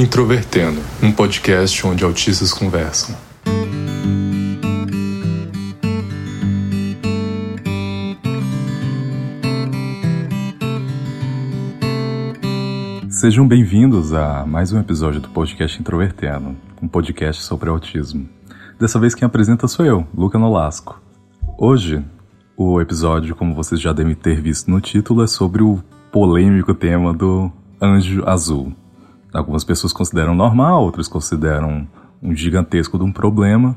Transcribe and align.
Introvertendo, 0.00 0.80
um 1.02 1.12
podcast 1.12 1.86
onde 1.86 2.02
autistas 2.02 2.54
conversam. 2.54 3.14
Sejam 13.10 13.46
bem-vindos 13.46 14.14
a 14.14 14.46
mais 14.46 14.72
um 14.72 14.80
episódio 14.80 15.20
do 15.20 15.28
podcast 15.28 15.78
Introvertendo, 15.78 16.56
um 16.80 16.88
podcast 16.88 17.42
sobre 17.42 17.68
autismo. 17.68 18.26
Dessa 18.78 18.98
vez 18.98 19.14
quem 19.14 19.26
apresenta 19.26 19.68
sou 19.68 19.84
eu, 19.84 20.06
Luca 20.14 20.38
Nolasco. 20.38 20.98
Hoje, 21.58 22.02
o 22.56 22.80
episódio, 22.80 23.36
como 23.36 23.54
vocês 23.54 23.78
já 23.78 23.92
devem 23.92 24.14
ter 24.14 24.40
visto 24.40 24.70
no 24.70 24.80
título, 24.80 25.22
é 25.22 25.26
sobre 25.26 25.62
o 25.62 25.78
polêmico 26.10 26.72
tema 26.72 27.12
do 27.12 27.52
anjo 27.82 28.26
azul. 28.26 28.74
Algumas 29.32 29.64
pessoas 29.64 29.92
consideram 29.92 30.34
normal, 30.34 30.82
outras 30.82 31.06
consideram 31.08 31.86
um 32.22 32.34
gigantesco 32.34 32.98
de 32.98 33.04
um 33.04 33.12
problema, 33.12 33.76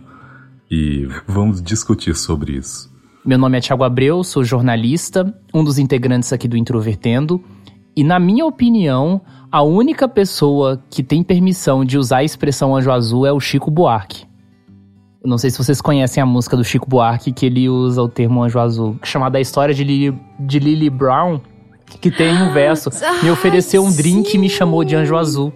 e 0.70 1.08
vamos 1.28 1.62
discutir 1.62 2.16
sobre 2.16 2.54
isso. 2.54 2.92
Meu 3.26 3.38
nome 3.38 3.58
é 3.58 3.62
Thiago 3.62 3.84
Abreu, 3.84 4.24
sou 4.24 4.44
jornalista, 4.44 5.34
um 5.54 5.64
dos 5.64 5.78
integrantes 5.78 6.34
aqui 6.34 6.48
do 6.48 6.58
Introvertendo, 6.58 7.42
e 7.96 8.04
na 8.04 8.20
minha 8.20 8.46
opinião, 8.46 9.22
a 9.52 9.62
única 9.62 10.08
pessoa 10.08 10.82
que 10.90 11.04
tem 11.04 11.24
permissão 11.24 11.86
de 11.86 11.98
usar 11.98 12.18
a 12.18 12.24
expressão 12.24 12.76
anjo 12.76 12.92
azul 12.92 13.26
é 13.26 13.32
o 13.32 13.40
Chico 13.40 13.70
Buarque. 13.70 14.26
Eu 15.24 15.30
não 15.30 15.38
sei 15.38 15.52
se 15.52 15.58
vocês 15.58 15.80
conhecem 15.80 16.22
a 16.22 16.26
música 16.26 16.58
do 16.58 16.64
Chico 16.64 16.90
Buarque, 16.90 17.32
que 17.32 17.46
ele 17.46 17.70
usa 17.70 18.02
o 18.02 18.10
termo 18.10 18.44
anjo 18.44 18.60
azul, 18.60 18.98
chamada 19.04 19.38
A 19.38 19.42
História 19.42 19.74
de 19.74 19.84
Lily, 19.84 20.20
de 20.40 20.60
Lily 20.60 20.90
Brown, 20.90 21.40
que 21.98 22.12
tem 22.12 22.34
um 22.34 22.54
verso. 22.54 22.90
Me 23.22 23.30
ofereceu 23.30 23.84
um 23.84 23.92
drink 23.92 24.34
e 24.34 24.38
me 24.38 24.50
chamou 24.50 24.84
de 24.84 24.96
anjo 24.96 25.16
azul. 25.16 25.54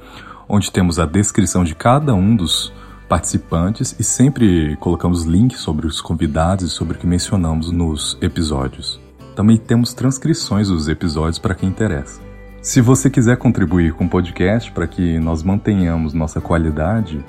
onde 0.47 0.71
temos 0.71 0.99
a 0.99 1.05
descrição 1.05 1.65
de 1.65 1.75
cada 1.75 2.13
um 2.13 2.33
dos 2.33 2.71
participantes 3.09 3.95
e 3.99 4.03
sempre 4.03 4.77
colocamos 4.77 5.23
links 5.23 5.59
sobre 5.59 5.87
os 5.87 5.99
convidados 5.99 6.65
e 6.65 6.69
sobre 6.69 6.95
o 6.95 6.99
que 6.99 7.07
mencionamos 7.07 7.71
nos 7.71 8.17
episódios. 8.21 9.01
Também 9.35 9.57
temos 9.57 9.93
transcrições 9.93 10.67
dos 10.67 10.87
episódios 10.87 11.39
para 11.39 11.55
quem 11.55 11.67
interessa. 11.67 12.21
Se 12.61 12.81
você 12.81 13.09
quiser 13.09 13.37
contribuir 13.37 13.93
com 13.93 14.05
o 14.05 14.09
podcast 14.09 14.71
para 14.71 14.85
que 14.85 15.17
nós 15.17 15.41
mantenhamos 15.41 16.13
nossa 16.13 16.39
qualidade, 16.39 17.23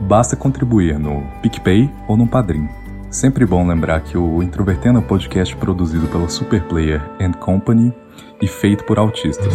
basta 0.00 0.36
contribuir 0.36 0.98
no 0.98 1.22
PicPay 1.42 1.90
ou 2.08 2.16
no 2.16 2.26
Padrim. 2.26 2.68
Sempre 3.10 3.44
bom 3.44 3.66
lembrar 3.66 4.00
que 4.00 4.16
o 4.16 4.42
Introvertendo 4.42 4.98
é 4.98 5.00
um 5.00 5.04
podcast 5.04 5.54
produzido 5.56 6.06
pela 6.06 6.28
Superplayer 6.28 7.02
and 7.20 7.32
Company 7.32 7.92
e 8.40 8.46
feito 8.46 8.84
por 8.84 8.98
autistas. 8.98 9.54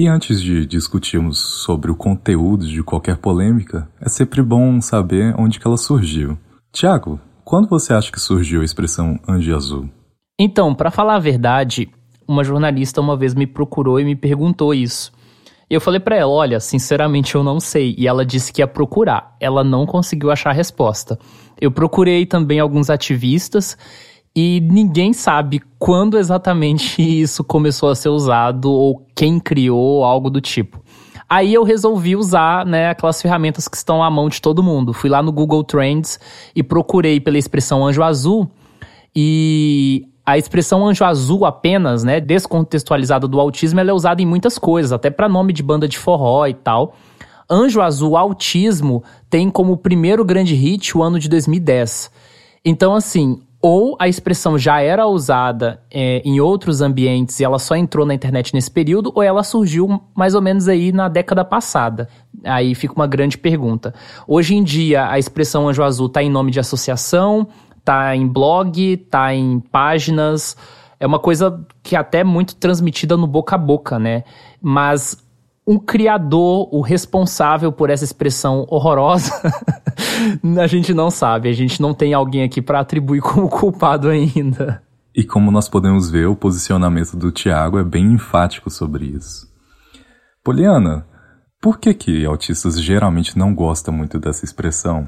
E 0.00 0.06
antes 0.06 0.40
de 0.40 0.64
discutirmos 0.64 1.40
sobre 1.40 1.90
o 1.90 1.96
conteúdo 1.96 2.64
de 2.64 2.84
qualquer 2.84 3.16
polêmica, 3.16 3.90
é 4.00 4.08
sempre 4.08 4.40
bom 4.40 4.80
saber 4.80 5.34
onde 5.36 5.58
que 5.58 5.66
ela 5.66 5.76
surgiu. 5.76 6.38
Tiago, 6.70 7.20
quando 7.44 7.68
você 7.68 7.92
acha 7.92 8.12
que 8.12 8.20
surgiu 8.20 8.60
a 8.60 8.64
expressão 8.64 9.18
anjo 9.28 9.56
azul? 9.56 9.88
Então, 10.38 10.72
para 10.72 10.92
falar 10.92 11.16
a 11.16 11.18
verdade, 11.18 11.90
uma 12.28 12.44
jornalista 12.44 13.00
uma 13.00 13.16
vez 13.16 13.34
me 13.34 13.44
procurou 13.44 13.98
e 13.98 14.04
me 14.04 14.14
perguntou 14.14 14.72
isso. 14.72 15.10
E 15.68 15.74
eu 15.74 15.80
falei 15.80 15.98
para 15.98 16.14
ela, 16.14 16.30
olha, 16.30 16.60
sinceramente 16.60 17.34
eu 17.34 17.42
não 17.42 17.58
sei. 17.58 17.96
E 17.98 18.06
ela 18.06 18.24
disse 18.24 18.52
que 18.52 18.62
ia 18.62 18.68
procurar. 18.68 19.34
Ela 19.40 19.64
não 19.64 19.84
conseguiu 19.84 20.30
achar 20.30 20.50
a 20.50 20.54
resposta. 20.54 21.18
Eu 21.60 21.72
procurei 21.72 22.24
também 22.24 22.60
alguns 22.60 22.88
ativistas 22.88 23.76
e 24.40 24.60
ninguém 24.60 25.12
sabe 25.12 25.60
quando 25.80 26.16
exatamente 26.16 27.02
isso 27.02 27.42
começou 27.42 27.88
a 27.88 27.96
ser 27.96 28.08
usado 28.08 28.70
ou 28.70 29.04
quem 29.12 29.40
criou 29.40 30.04
algo 30.04 30.30
do 30.30 30.40
tipo. 30.40 30.80
Aí 31.28 31.52
eu 31.52 31.64
resolvi 31.64 32.14
usar, 32.14 32.64
né, 32.64 32.88
aquelas 32.88 33.20
ferramentas 33.20 33.66
que 33.66 33.76
estão 33.76 34.00
à 34.00 34.08
mão 34.08 34.28
de 34.28 34.40
todo 34.40 34.62
mundo. 34.62 34.92
Fui 34.92 35.10
lá 35.10 35.20
no 35.20 35.32
Google 35.32 35.64
Trends 35.64 36.20
e 36.54 36.62
procurei 36.62 37.18
pela 37.18 37.36
expressão 37.36 37.84
anjo 37.84 38.00
azul 38.00 38.48
e 39.12 40.06
a 40.24 40.38
expressão 40.38 40.86
anjo 40.86 41.04
azul 41.04 41.44
apenas, 41.44 42.04
né, 42.04 42.20
descontextualizada 42.20 43.26
do 43.26 43.40
autismo, 43.40 43.80
ela 43.80 43.90
é 43.90 43.92
usada 43.92 44.22
em 44.22 44.26
muitas 44.26 44.56
coisas, 44.56 44.92
até 44.92 45.10
para 45.10 45.28
nome 45.28 45.52
de 45.52 45.64
banda 45.64 45.88
de 45.88 45.98
forró 45.98 46.46
e 46.46 46.54
tal. 46.54 46.94
Anjo 47.50 47.80
Azul 47.80 48.16
Autismo 48.16 49.02
tem 49.28 49.50
como 49.50 49.76
primeiro 49.76 50.24
grande 50.24 50.54
hit 50.54 50.96
o 50.96 51.02
ano 51.02 51.18
de 51.18 51.28
2010. 51.28 52.10
Então, 52.64 52.94
assim, 52.94 53.40
ou 53.60 53.96
a 53.98 54.06
expressão 54.06 54.56
já 54.56 54.80
era 54.80 55.06
usada 55.06 55.82
é, 55.90 56.22
em 56.24 56.40
outros 56.40 56.80
ambientes 56.80 57.40
e 57.40 57.44
ela 57.44 57.58
só 57.58 57.74
entrou 57.74 58.06
na 58.06 58.14
internet 58.14 58.54
nesse 58.54 58.70
período, 58.70 59.12
ou 59.14 59.22
ela 59.22 59.42
surgiu 59.42 60.00
mais 60.14 60.34
ou 60.34 60.40
menos 60.40 60.68
aí 60.68 60.92
na 60.92 61.08
década 61.08 61.44
passada. 61.44 62.08
Aí 62.44 62.74
fica 62.74 62.94
uma 62.94 63.06
grande 63.06 63.36
pergunta. 63.36 63.92
Hoje 64.26 64.54
em 64.54 64.62
dia, 64.62 65.10
a 65.10 65.18
expressão 65.18 65.68
anjo 65.68 65.82
azul 65.82 66.06
está 66.06 66.22
em 66.22 66.30
nome 66.30 66.52
de 66.52 66.60
associação, 66.60 67.48
tá 67.84 68.14
em 68.14 68.28
blog, 68.28 68.96
tá 69.10 69.34
em 69.34 69.58
páginas. 69.58 70.56
É 71.00 71.06
uma 71.06 71.18
coisa 71.18 71.60
que 71.82 71.96
é 71.96 71.98
até 71.98 72.22
muito 72.22 72.54
transmitida 72.54 73.16
no 73.16 73.26
boca 73.26 73.56
a 73.56 73.58
boca, 73.58 73.98
né? 73.98 74.22
Mas 74.62 75.16
um 75.68 75.78
criador, 75.78 76.66
o 76.74 76.80
responsável 76.80 77.70
por 77.70 77.90
essa 77.90 78.02
expressão 78.02 78.64
horrorosa, 78.70 79.30
a 80.58 80.66
gente 80.66 80.94
não 80.94 81.10
sabe. 81.10 81.50
A 81.50 81.52
gente 81.52 81.82
não 81.82 81.92
tem 81.92 82.14
alguém 82.14 82.42
aqui 82.42 82.62
para 82.62 82.80
atribuir 82.80 83.20
como 83.20 83.50
culpado 83.50 84.08
ainda. 84.08 84.82
E 85.14 85.22
como 85.22 85.50
nós 85.50 85.68
podemos 85.68 86.10
ver, 86.10 86.26
o 86.26 86.34
posicionamento 86.34 87.14
do 87.18 87.30
Tiago 87.30 87.78
é 87.78 87.84
bem 87.84 88.12
enfático 88.12 88.70
sobre 88.70 89.04
isso. 89.04 89.46
Poliana, 90.42 91.06
por 91.60 91.78
que 91.78 91.92
que 91.92 92.24
autistas 92.24 92.80
geralmente 92.80 93.36
não 93.36 93.54
gostam 93.54 93.92
muito 93.92 94.18
dessa 94.18 94.46
expressão? 94.46 95.06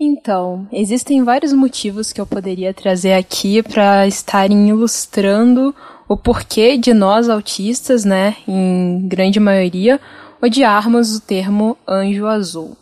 Então, 0.00 0.66
existem 0.72 1.22
vários 1.22 1.52
motivos 1.52 2.10
que 2.10 2.22
eu 2.22 2.26
poderia 2.26 2.72
trazer 2.72 3.12
aqui 3.12 3.62
para 3.62 4.06
estarem 4.06 4.70
ilustrando 4.70 5.74
o 6.10 6.16
porquê 6.16 6.76
de 6.76 6.92
nós 6.92 7.28
autistas, 7.28 8.04
né, 8.04 8.34
em 8.48 9.06
grande 9.06 9.38
maioria, 9.38 10.00
odiarmos 10.42 11.14
o 11.14 11.20
termo 11.20 11.78
anjo 11.86 12.26
azul. 12.26 12.76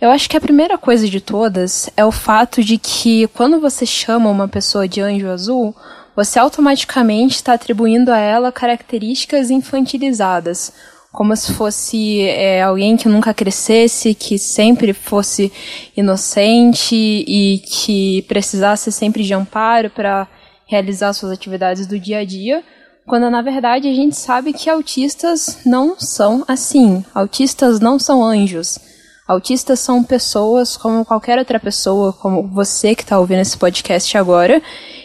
Eu 0.00 0.10
acho 0.10 0.30
que 0.30 0.36
a 0.38 0.40
primeira 0.40 0.78
coisa 0.78 1.06
de 1.06 1.20
todas 1.20 1.90
é 1.94 2.06
o 2.06 2.10
fato 2.10 2.64
de 2.64 2.78
que 2.78 3.26
quando 3.34 3.60
você 3.60 3.84
chama 3.84 4.30
uma 4.30 4.48
pessoa 4.48 4.88
de 4.88 4.98
anjo 5.02 5.28
azul, 5.28 5.76
você 6.16 6.38
automaticamente 6.38 7.34
está 7.34 7.52
atribuindo 7.52 8.10
a 8.10 8.16
ela 8.16 8.50
características 8.50 9.50
infantilizadas, 9.50 10.72
como 11.12 11.36
se 11.36 11.52
fosse 11.52 12.22
é, 12.22 12.62
alguém 12.62 12.96
que 12.96 13.10
nunca 13.10 13.34
crescesse, 13.34 14.14
que 14.14 14.38
sempre 14.38 14.94
fosse 14.94 15.52
inocente 15.94 16.96
e 16.96 17.58
que 17.58 18.22
precisasse 18.22 18.90
sempre 18.90 19.22
de 19.22 19.34
amparo 19.34 19.90
para 19.90 20.26
realizar 20.70 21.12
suas 21.12 21.32
atividades 21.32 21.84
do 21.84 21.98
dia 21.98 22.20
a 22.20 22.24
dia, 22.24 22.62
quando 23.06 23.30
na 23.30 23.42
verdade 23.42 23.88
a 23.88 23.94
gente 23.94 24.16
sabe 24.16 24.52
que 24.52 24.70
autistas 24.70 25.58
não 25.66 25.98
são 25.98 26.44
assim. 26.46 27.04
Autistas 27.14 27.80
não 27.80 27.98
são 27.98 28.24
anjos. 28.24 28.78
Autistas 29.26 29.78
são 29.78 30.02
pessoas 30.02 30.76
como 30.76 31.04
qualquer 31.04 31.38
outra 31.38 31.60
pessoa, 31.60 32.12
como 32.12 32.48
você 32.48 32.94
que 32.94 33.02
está 33.02 33.18
ouvindo 33.18 33.40
esse 33.40 33.56
podcast 33.56 34.18
agora, 34.18 34.60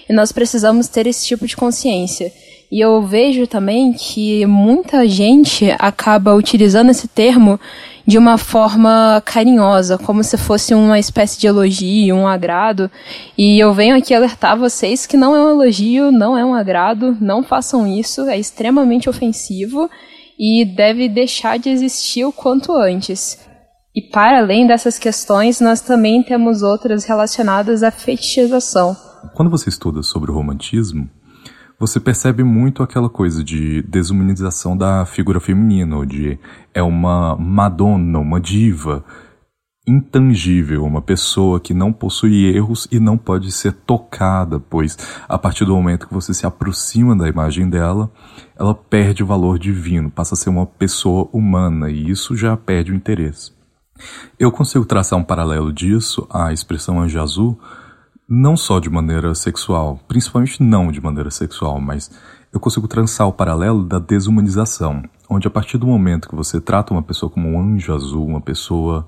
e 0.10 0.14
nós 0.14 0.32
precisamos 0.32 0.88
ter 0.88 1.06
esse 1.06 1.26
tipo 1.26 1.46
de 1.46 1.56
consciência. 1.56 2.34
E 2.72 2.80
eu 2.80 3.04
vejo 3.04 3.46
também 3.46 3.94
que 3.94 4.46
muita 4.48 5.08
gente 5.08 5.70
acaba 5.78 6.34
utilizando 6.34 6.90
esse 6.90 7.08
termo 7.08 7.60
de 8.06 8.18
uma 8.18 8.38
forma 8.38 9.22
carinhosa, 9.26 9.98
como 9.98 10.24
se 10.24 10.38
fosse 10.38 10.74
uma 10.76 11.00
espécie 11.00 11.40
de 11.40 11.48
elogio, 11.48 12.16
um 12.16 12.28
agrado. 12.28 12.90
E 13.38 13.60
eu 13.60 13.74
venho 13.74 13.98
aqui 13.98 14.14
alertar 14.14 14.58
vocês 14.58 15.06
que 15.06 15.18
não 15.18 15.36
é 15.36 15.42
um 15.42 15.50
elogio, 15.50 16.12
não 16.12 16.38
é 16.38 16.46
um 16.46 16.54
agrado, 16.54 17.18
não 17.20 17.44
façam 17.44 17.88
isso, 17.88 18.22
é 18.28 18.38
extremamente 18.38 19.10
ofensivo 19.10 19.90
e 20.38 20.66
deve 20.66 21.10
deixar 21.10 21.58
de 21.58 21.70
existir 21.70 22.26
o 22.26 22.32
quanto 22.32 22.74
antes. 22.74 23.40
E 23.96 24.02
para 24.02 24.40
além 24.40 24.68
dessas 24.68 25.00
questões, 25.00 25.62
nós 25.62 25.80
também 25.80 26.22
temos 26.22 26.62
outras 26.62 27.06
relacionadas 27.06 27.82
à 27.82 27.90
fetichização. 27.90 28.96
Quando 29.34 29.50
você 29.50 29.70
estuda 29.70 30.04
sobre 30.04 30.30
o 30.30 30.34
romantismo, 30.34 31.10
você 31.86 32.00
percebe 32.00 32.44
muito 32.44 32.82
aquela 32.82 33.10
coisa 33.10 33.44
de 33.44 33.84
desumanização 33.84 34.76
da 34.76 35.06
figura 35.06 35.40
feminina, 35.40 36.04
de 36.04 36.40
é 36.74 36.82
uma 36.82 37.36
Madonna, 37.36 38.18
uma 38.18 38.42
diva 38.42 39.06
intangível, 39.88 40.84
uma 40.84 41.00
pessoa 41.00 41.60
que 41.60 41.72
não 41.72 41.94
possui 41.94 42.46
erros 42.46 42.88
e 42.92 43.00
não 43.00 43.20
pode 43.20 43.52
ser 43.52 43.72
tocada, 43.72 44.60
pois 44.60 44.98
a 45.30 45.38
partir 45.38 45.64
do 45.64 45.76
momento 45.76 46.08
que 46.08 46.14
você 46.14 46.34
se 46.34 46.44
aproxima 46.44 47.16
da 47.16 47.30
imagem 47.30 47.70
dela, 47.70 48.10
ela 48.56 48.74
perde 48.74 49.22
o 49.22 49.28
valor 49.28 49.60
divino, 49.60 50.10
passa 50.10 50.34
a 50.34 50.38
ser 50.38 50.50
uma 50.50 50.66
pessoa 50.66 51.30
humana 51.32 51.92
e 51.92 52.10
isso 52.10 52.36
já 52.36 52.58
perde 52.58 52.92
o 52.92 52.96
interesse. 52.96 53.54
Eu 54.40 54.52
consigo 54.52 54.86
traçar 54.86 55.20
um 55.20 55.24
paralelo 55.24 55.72
disso 55.72 56.28
à 56.32 56.52
expressão 56.52 57.00
anjo 57.00 57.22
azul, 57.22 57.60
não 58.28 58.58
só 58.58 58.80
de 58.80 58.90
maneira 58.90 59.36
sexual, 59.36 60.00
principalmente 60.08 60.62
não 60.62 60.92
de 60.92 61.02
maneira 61.02 61.30
sexual, 61.30 61.80
mas 61.80 62.10
eu 62.52 62.60
consigo 62.60 62.88
traçar 62.88 63.28
o 63.28 63.34
paralelo 63.34 63.84
da 63.84 64.00
desumanização, 64.00 65.04
onde 65.30 65.48
a 65.48 65.52
partir 65.52 65.78
do 65.78 65.86
momento 65.86 66.30
que 66.30 66.36
você 66.36 66.60
trata 66.60 66.94
uma 66.94 67.04
pessoa 67.04 67.30
como 67.30 67.50
um 67.50 67.60
anjo 67.60 67.94
azul, 67.94 68.26
uma 68.26 68.42
pessoa 68.42 69.08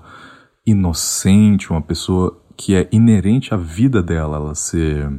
inocente, 0.66 1.70
uma 1.70 1.82
pessoa 1.82 2.40
que 2.56 2.74
é 2.74 2.88
inerente 2.92 3.54
à 3.54 3.56
vida 3.56 4.02
dela, 4.02 4.36
ela 4.36 4.54
ser 4.54 5.10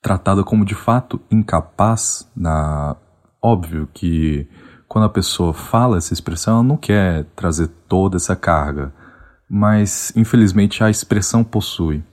tratada 0.00 0.44
como 0.44 0.64
de 0.64 0.74
fato 0.74 1.20
incapaz, 1.30 2.30
na 2.36 2.96
óbvio 3.42 3.88
que 3.92 4.48
quando 4.86 5.04
a 5.04 5.08
pessoa 5.08 5.52
fala 5.52 5.96
essa 5.96 6.12
expressão, 6.12 6.54
ela 6.54 6.62
não 6.62 6.76
quer 6.76 7.24
trazer 7.34 7.68
toda 7.88 8.16
essa 8.16 8.36
carga, 8.36 8.92
mas 9.48 10.12
infelizmente 10.14 10.84
a 10.84 10.90
expressão 10.90 11.42
possui. 11.42 12.04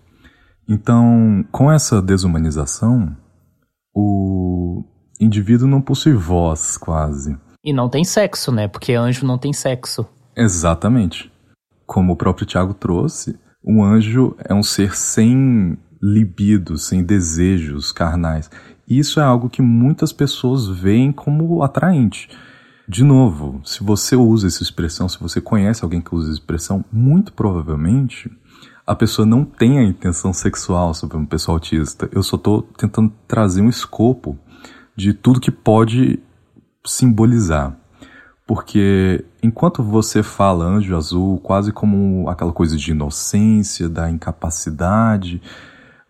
Então, 0.70 1.44
com 1.52 1.72
essa 1.72 2.00
desumanização, 2.00 3.18
o 3.92 4.84
indivíduo 5.20 5.68
não 5.68 5.82
possui 5.82 6.14
voz, 6.14 6.78
quase. 6.78 7.36
E 7.66 7.74
não 7.74 7.90
tem 7.90 8.04
sexo, 8.04 8.52
né? 8.52 8.68
Porque 8.68 8.94
anjo 8.94 9.26
não 9.26 9.40
tem 9.40 9.52
sexo. 9.52 10.06
Exatamente. 10.36 11.32
Como 11.88 12.14
o 12.14 12.16
próprio 12.16 12.46
Tiago 12.46 12.76
trouxe, 12.76 13.36
um 13.66 13.84
anjo 13.84 14.36
é 14.46 14.54
um 14.54 14.62
ser 14.62 14.96
sem 14.96 15.76
libido, 16.00 16.78
sem 16.78 17.04
desejos 17.04 17.92
carnais. 17.92 18.48
Isso 18.88 19.20
é 19.20 19.24
algo 19.24 19.50
que 19.50 19.64
muitas 19.64 20.14
pessoas 20.14 20.68
veem 20.68 21.12
como 21.12 21.64
atraente. 21.64 22.30
De 22.88 23.04
novo, 23.04 23.60
se 23.66 23.84
você 23.84 24.16
usa 24.16 24.46
essa 24.46 24.62
expressão, 24.62 25.10
se 25.10 25.20
você 25.20 25.42
conhece 25.42 25.84
alguém 25.84 26.00
que 26.00 26.14
usa 26.14 26.28
essa 26.28 26.40
expressão, 26.40 26.86
muito 26.92 27.34
provavelmente 27.34 28.32
a 28.90 28.96
pessoa 28.96 29.24
não 29.24 29.46
tem 29.46 29.78
a 29.78 29.84
intenção 29.84 30.34
sexual 30.34 30.96
sobre 30.96 31.16
uma 31.16 31.28
pessoa 31.28 31.58
autista. 31.58 32.10
Eu 32.12 32.24
só 32.24 32.38
estou 32.38 32.64
tentando 32.76 33.14
trazer 33.28 33.62
um 33.62 33.70
escopo 33.70 34.36
de 34.96 35.14
tudo 35.14 35.40
que 35.40 35.52
pode 35.52 36.20
simbolizar. 36.84 37.78
Porque 38.48 39.24
enquanto 39.44 39.84
você 39.84 40.24
fala 40.24 40.66
anjo 40.66 40.98
azul 40.98 41.38
quase 41.38 41.72
como 41.72 42.28
aquela 42.28 42.52
coisa 42.52 42.76
de 42.76 42.90
inocência, 42.90 43.88
da 43.88 44.10
incapacidade, 44.10 45.40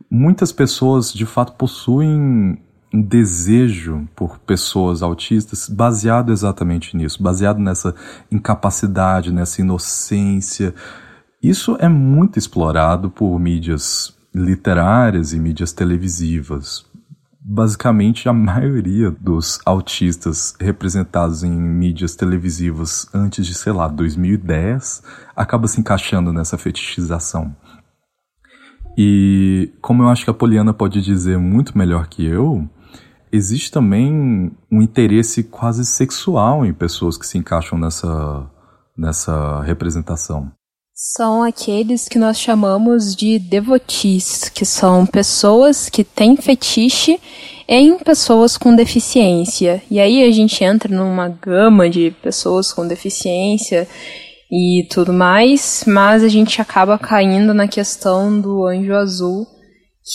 muitas 0.09 0.53
pessoas 0.53 1.11
de 1.11 1.25
fato 1.25 1.51
possuem 1.57 2.57
um 2.93 3.01
desejo 3.01 4.07
por 4.15 4.39
pessoas 4.39 5.03
autistas 5.03 5.67
baseado 5.67 6.31
exatamente 6.31 6.95
nisso, 6.95 7.21
baseado 7.21 7.59
nessa 7.59 7.93
incapacidade, 8.31 9.33
nessa 9.33 9.59
inocência. 9.59 10.73
Isso 11.41 11.77
é 11.79 11.87
muito 11.87 12.37
explorado 12.37 13.09
por 13.09 13.39
mídias 13.39 14.13
literárias 14.35 15.31
e 15.31 15.39
mídias 15.39 15.71
televisivas. 15.71 16.85
Basicamente, 17.39 18.27
a 18.27 18.33
maioria 18.33 19.09
dos 19.09 19.59
autistas 19.65 20.53
representados 20.59 21.41
em 21.41 21.49
mídias 21.49 22.13
televisivas 22.13 23.07
antes 23.13 23.45
de, 23.47 23.55
sei 23.55 23.71
lá, 23.71 23.87
2010 23.87 25.01
acaba 25.33 25.67
se 25.67 25.79
encaixando 25.79 26.33
nessa 26.33 26.57
fetichização. 26.57 27.55
E 28.97 29.71
como 29.81 30.03
eu 30.03 30.09
acho 30.09 30.25
que 30.25 30.29
a 30.29 30.33
Poliana 30.33 30.73
pode 30.73 31.01
dizer 31.01 31.37
muito 31.37 31.77
melhor 31.77 32.07
que 32.07 32.25
eu, 32.25 32.69
existe 33.31 33.71
também 33.71 34.51
um 34.69 34.81
interesse 34.81 35.43
quase 35.43 35.85
sexual 35.85 36.65
em 36.65 36.73
pessoas 36.73 37.17
que 37.17 37.25
se 37.25 37.37
encaixam 37.37 37.79
nessa, 37.79 38.51
nessa 38.97 39.61
representação. 39.61 40.51
São 41.01 41.43
aqueles 41.43 42.09
que 42.09 42.19
nós 42.19 42.37
chamamos 42.37 43.15
de 43.15 43.39
devotis, 43.39 44.51
que 44.53 44.65
são 44.65 45.05
pessoas 45.05 45.87
que 45.87 46.03
têm 46.03 46.35
fetiche 46.35 47.17
em 47.65 47.97
pessoas 47.97 48.57
com 48.57 48.75
deficiência. 48.75 49.81
E 49.89 49.97
aí 49.97 50.21
a 50.21 50.29
gente 50.29 50.61
entra 50.61 50.93
numa 50.93 51.29
gama 51.29 51.89
de 51.89 52.11
pessoas 52.21 52.73
com 52.73 52.85
deficiência 52.85 53.87
e 54.51 54.89
tudo 54.91 55.13
mais, 55.13 55.85
mas 55.87 56.21
a 56.21 56.27
gente 56.27 56.61
acaba 56.61 56.97
caindo 56.97 57.53
na 57.53 57.65
questão 57.65 58.37
do 58.37 58.65
anjo 58.65 58.93
azul 58.93 59.47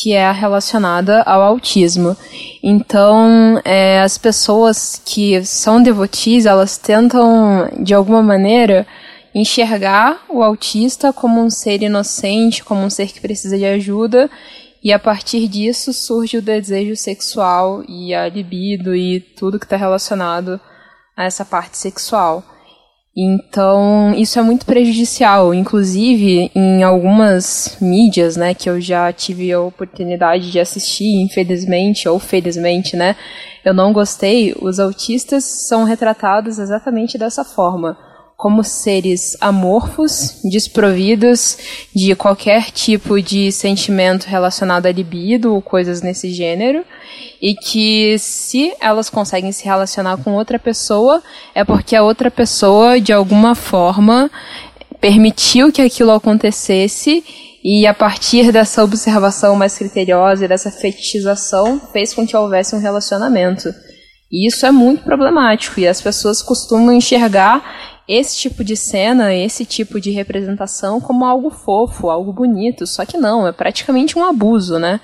que 0.02 0.12
é 0.12 0.30
relacionada 0.32 1.22
ao 1.22 1.40
autismo. 1.40 2.14
Então, 2.62 3.58
é, 3.64 4.00
as 4.00 4.18
pessoas 4.18 5.00
que 5.02 5.42
são 5.46 5.82
devotis, 5.82 6.44
elas 6.44 6.76
tentam, 6.76 7.70
de 7.80 7.94
alguma 7.94 8.22
maneira, 8.22 8.86
enxergar 9.34 10.24
o 10.28 10.42
autista 10.42 11.12
como 11.12 11.42
um 11.42 11.50
ser 11.50 11.82
inocente, 11.82 12.62
como 12.62 12.82
um 12.82 12.90
ser 12.90 13.08
que 13.08 13.20
precisa 13.20 13.58
de 13.58 13.64
ajuda, 13.64 14.30
e 14.82 14.92
a 14.92 14.98
partir 14.98 15.48
disso 15.48 15.92
surge 15.92 16.36
o 16.36 16.42
desejo 16.42 16.94
sexual 16.94 17.82
e 17.88 18.14
a 18.14 18.28
libido 18.28 18.94
e 18.94 19.18
tudo 19.18 19.58
que 19.58 19.64
está 19.64 19.76
relacionado 19.76 20.60
a 21.16 21.24
essa 21.24 21.44
parte 21.44 21.78
sexual. 21.78 22.44
Então, 23.16 24.12
isso 24.16 24.38
é 24.40 24.42
muito 24.42 24.66
prejudicial. 24.66 25.54
Inclusive, 25.54 26.50
em 26.54 26.82
algumas 26.82 27.78
mídias, 27.80 28.36
né, 28.36 28.52
que 28.52 28.68
eu 28.68 28.80
já 28.80 29.12
tive 29.12 29.52
a 29.52 29.60
oportunidade 29.60 30.50
de 30.50 30.58
assistir, 30.58 31.22
infelizmente 31.22 32.08
ou 32.08 32.18
felizmente, 32.18 32.96
né, 32.96 33.14
eu 33.64 33.72
não 33.72 33.92
gostei, 33.92 34.54
os 34.60 34.80
autistas 34.80 35.44
são 35.44 35.84
retratados 35.84 36.58
exatamente 36.58 37.16
dessa 37.16 37.44
forma. 37.44 37.96
Como 38.36 38.64
seres 38.64 39.36
amorfos, 39.40 40.40
desprovidos 40.44 41.56
de 41.94 42.14
qualquer 42.14 42.70
tipo 42.70 43.20
de 43.22 43.50
sentimento 43.52 44.24
relacionado 44.24 44.86
à 44.86 44.92
libido 44.92 45.54
ou 45.54 45.62
coisas 45.62 46.02
nesse 46.02 46.30
gênero, 46.32 46.84
e 47.40 47.54
que 47.54 48.18
se 48.18 48.72
elas 48.80 49.08
conseguem 49.08 49.52
se 49.52 49.64
relacionar 49.64 50.16
com 50.18 50.32
outra 50.32 50.58
pessoa, 50.58 51.22
é 51.54 51.64
porque 51.64 51.94
a 51.94 52.02
outra 52.02 52.30
pessoa, 52.30 53.00
de 53.00 53.12
alguma 53.12 53.54
forma, 53.54 54.30
permitiu 55.00 55.70
que 55.70 55.82
aquilo 55.82 56.12
acontecesse 56.12 57.22
e 57.62 57.86
a 57.86 57.94
partir 57.94 58.52
dessa 58.52 58.84
observação 58.84 59.56
mais 59.56 59.76
criteriosa 59.76 60.44
e 60.44 60.48
dessa 60.48 60.70
fetichização 60.70 61.80
fez 61.92 62.12
com 62.12 62.26
que 62.26 62.36
houvesse 62.36 62.74
um 62.74 62.78
relacionamento. 62.78 63.72
E 64.30 64.46
isso 64.46 64.66
é 64.66 64.70
muito 64.70 65.02
problemático 65.02 65.80
e 65.80 65.86
as 65.86 66.00
pessoas 66.00 66.42
costumam 66.42 66.92
enxergar 66.92 67.93
esse 68.08 68.36
tipo 68.36 68.62
de 68.62 68.76
cena, 68.76 69.34
esse 69.34 69.64
tipo 69.64 70.00
de 70.00 70.10
representação 70.10 71.00
como 71.00 71.24
algo 71.24 71.50
fofo, 71.50 72.10
algo 72.10 72.32
bonito, 72.32 72.86
só 72.86 73.04
que 73.04 73.16
não, 73.16 73.46
é 73.46 73.52
praticamente 73.52 74.18
um 74.18 74.24
abuso, 74.24 74.78
né? 74.78 75.00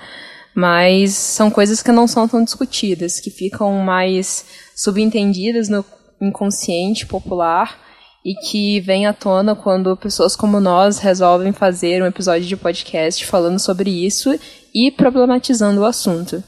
mas 0.53 1.13
são 1.13 1.49
coisas 1.49 1.81
que 1.81 1.91
não 1.91 2.07
são 2.07 2.27
tão 2.27 2.43
discutidas, 2.43 3.19
que 3.19 3.29
ficam 3.29 3.73
mais 3.79 4.45
subentendidas 4.75 5.69
no 5.69 5.83
inconsciente 6.21 7.05
popular 7.05 7.77
e 8.23 8.35
que 8.35 8.79
vem 8.81 9.07
à 9.07 9.13
tona 9.13 9.55
quando 9.55 9.97
pessoas 9.97 10.35
como 10.35 10.59
nós 10.59 10.99
resolvem 10.99 11.51
fazer 11.51 12.03
um 12.03 12.05
episódio 12.05 12.47
de 12.47 12.55
podcast 12.55 13.25
falando 13.25 13.57
sobre 13.57 13.89
isso 13.89 14.37
e 14.73 14.91
problematizando 14.91 15.81
o 15.81 15.85
assunto. 15.85 16.43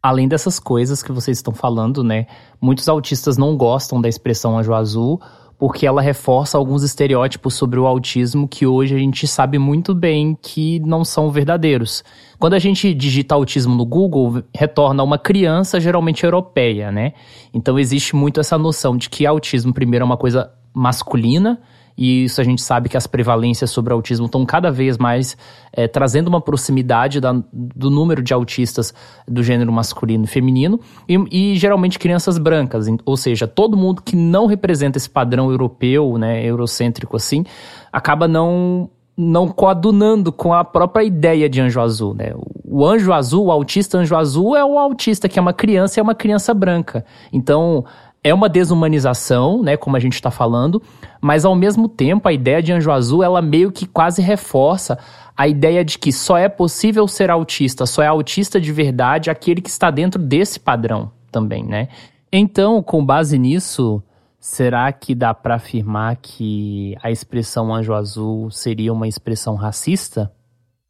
Além 0.00 0.28
dessas 0.28 0.60
coisas 0.60 1.02
que 1.02 1.10
vocês 1.10 1.38
estão 1.38 1.52
falando, 1.52 2.04
né? 2.04 2.26
Muitos 2.60 2.88
autistas 2.88 3.36
não 3.36 3.56
gostam 3.56 4.00
da 4.00 4.08
expressão 4.08 4.56
anjo 4.56 4.72
azul 4.72 5.20
porque 5.58 5.86
ela 5.86 6.02
reforça 6.02 6.58
alguns 6.58 6.82
estereótipos 6.82 7.54
sobre 7.54 7.78
o 7.78 7.86
autismo 7.86 8.46
que 8.46 8.66
hoje 8.66 8.94
a 8.94 8.98
gente 8.98 9.26
sabe 9.26 9.58
muito 9.58 9.94
bem 9.94 10.36
que 10.40 10.80
não 10.80 11.04
são 11.04 11.30
verdadeiros. 11.30 12.04
Quando 12.38 12.54
a 12.54 12.58
gente 12.58 12.92
digita 12.92 13.34
autismo 13.34 13.74
no 13.74 13.86
Google, 13.86 14.42
retorna 14.54 15.02
uma 15.02 15.18
criança 15.18 15.80
geralmente 15.80 16.24
europeia, 16.24 16.92
né? 16.92 17.14
Então 17.54 17.78
existe 17.78 18.14
muito 18.14 18.38
essa 18.38 18.58
noção 18.58 18.96
de 18.96 19.08
que 19.08 19.24
autismo 19.24 19.72
primeiro 19.72 20.02
é 20.02 20.06
uma 20.06 20.18
coisa 20.18 20.52
masculina, 20.74 21.58
e 21.96 22.24
isso 22.24 22.40
a 22.40 22.44
gente 22.44 22.62
sabe 22.62 22.88
que 22.88 22.96
as 22.96 23.06
prevalências 23.06 23.70
sobre 23.70 23.92
autismo 23.92 24.26
estão 24.26 24.44
cada 24.44 24.70
vez 24.70 24.98
mais 24.98 25.36
é, 25.72 25.88
trazendo 25.88 26.28
uma 26.28 26.40
proximidade 26.40 27.20
da, 27.20 27.32
do 27.52 27.90
número 27.90 28.22
de 28.22 28.34
autistas 28.34 28.92
do 29.26 29.42
gênero 29.42 29.72
masculino 29.72 30.24
e 30.24 30.28
feminino, 30.28 30.80
e, 31.08 31.52
e, 31.52 31.56
geralmente 31.56 31.98
crianças 31.98 32.38
brancas, 32.38 32.86
ou 33.04 33.16
seja, 33.16 33.46
todo 33.46 33.76
mundo 33.76 34.02
que 34.02 34.16
não 34.16 34.46
representa 34.46 34.98
esse 34.98 35.08
padrão 35.08 35.50
europeu, 35.50 36.18
né, 36.18 36.44
eurocêntrico 36.44 37.16
assim, 37.16 37.44
acaba 37.92 38.28
não 38.28 38.90
não 39.16 39.48
coadunando 39.48 40.30
com 40.30 40.52
a 40.52 40.62
própria 40.62 41.02
ideia 41.02 41.48
de 41.48 41.58
anjo 41.58 41.80
azul, 41.80 42.12
né? 42.12 42.34
O 42.62 42.84
anjo 42.84 43.12
azul, 43.12 43.46
o 43.46 43.50
autista 43.50 43.96
anjo 43.96 44.14
azul 44.14 44.54
é 44.54 44.62
o 44.62 44.78
autista 44.78 45.26
que 45.26 45.38
é 45.38 45.42
uma 45.42 45.54
criança 45.54 45.98
e 45.98 46.00
é 46.00 46.02
uma 46.02 46.14
criança 46.14 46.52
branca. 46.52 47.02
Então, 47.32 47.82
é 48.26 48.34
uma 48.34 48.48
desumanização, 48.48 49.62
né, 49.62 49.76
como 49.76 49.96
a 49.96 50.00
gente 50.00 50.14
está 50.14 50.32
falando, 50.32 50.82
mas 51.20 51.44
ao 51.44 51.54
mesmo 51.54 51.88
tempo 51.88 52.28
a 52.28 52.32
ideia 52.32 52.60
de 52.60 52.72
Anjo 52.72 52.90
Azul 52.90 53.22
ela 53.22 53.40
meio 53.40 53.70
que 53.70 53.86
quase 53.86 54.20
reforça 54.20 54.98
a 55.36 55.46
ideia 55.46 55.84
de 55.84 55.96
que 55.96 56.12
só 56.12 56.36
é 56.36 56.48
possível 56.48 57.06
ser 57.06 57.30
autista, 57.30 57.86
só 57.86 58.02
é 58.02 58.08
autista 58.08 58.60
de 58.60 58.72
verdade 58.72 59.30
aquele 59.30 59.60
que 59.60 59.68
está 59.68 59.92
dentro 59.92 60.20
desse 60.20 60.58
padrão 60.58 61.12
também, 61.30 61.62
né? 61.62 61.88
Então, 62.32 62.82
com 62.82 63.04
base 63.04 63.38
nisso, 63.38 64.02
será 64.40 64.90
que 64.90 65.14
dá 65.14 65.32
para 65.32 65.54
afirmar 65.54 66.16
que 66.16 66.96
a 67.00 67.12
expressão 67.12 67.72
Anjo 67.72 67.94
Azul 67.94 68.50
seria 68.50 68.92
uma 68.92 69.06
expressão 69.06 69.54
racista? 69.54 70.32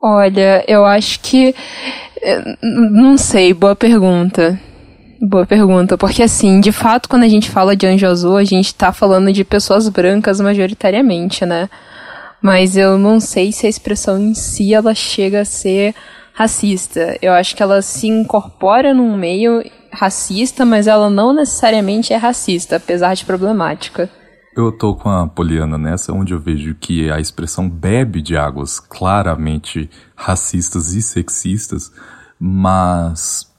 Olha, 0.00 0.64
eu 0.66 0.86
acho 0.86 1.20
que 1.20 1.54
eh, 2.22 2.56
não 2.62 3.18
sei, 3.18 3.52
boa 3.52 3.76
pergunta. 3.76 4.58
Boa 5.20 5.46
pergunta, 5.46 5.96
porque 5.96 6.22
assim, 6.22 6.60
de 6.60 6.70
fato, 6.70 7.08
quando 7.08 7.22
a 7.22 7.28
gente 7.28 7.50
fala 7.50 7.74
de 7.74 7.86
anjo 7.86 8.06
azul, 8.06 8.36
a 8.36 8.44
gente 8.44 8.74
tá 8.74 8.92
falando 8.92 9.32
de 9.32 9.44
pessoas 9.44 9.88
brancas 9.88 10.40
majoritariamente, 10.40 11.46
né? 11.46 11.70
Mas 12.42 12.76
eu 12.76 12.98
não 12.98 13.18
sei 13.18 13.50
se 13.50 13.66
a 13.66 13.70
expressão 13.70 14.18
em 14.18 14.34
si 14.34 14.74
ela 14.74 14.94
chega 14.94 15.40
a 15.40 15.44
ser 15.44 15.94
racista. 16.34 17.16
Eu 17.22 17.32
acho 17.32 17.56
que 17.56 17.62
ela 17.62 17.80
se 17.80 18.06
incorpora 18.06 18.92
num 18.92 19.16
meio 19.16 19.64
racista, 19.90 20.66
mas 20.66 20.86
ela 20.86 21.08
não 21.08 21.32
necessariamente 21.32 22.12
é 22.12 22.16
racista, 22.16 22.76
apesar 22.76 23.14
de 23.14 23.24
problemática. 23.24 24.10
Eu 24.54 24.70
tô 24.70 24.94
com 24.94 25.08
a 25.08 25.26
Poliana 25.26 25.78
nessa, 25.78 26.12
onde 26.12 26.34
eu 26.34 26.40
vejo 26.40 26.74
que 26.74 27.10
a 27.10 27.18
expressão 27.18 27.68
bebe 27.68 28.20
de 28.20 28.36
águas 28.36 28.78
claramente 28.78 29.88
racistas 30.14 30.94
e 30.94 31.02
sexistas, 31.02 31.90
mas 32.38 33.50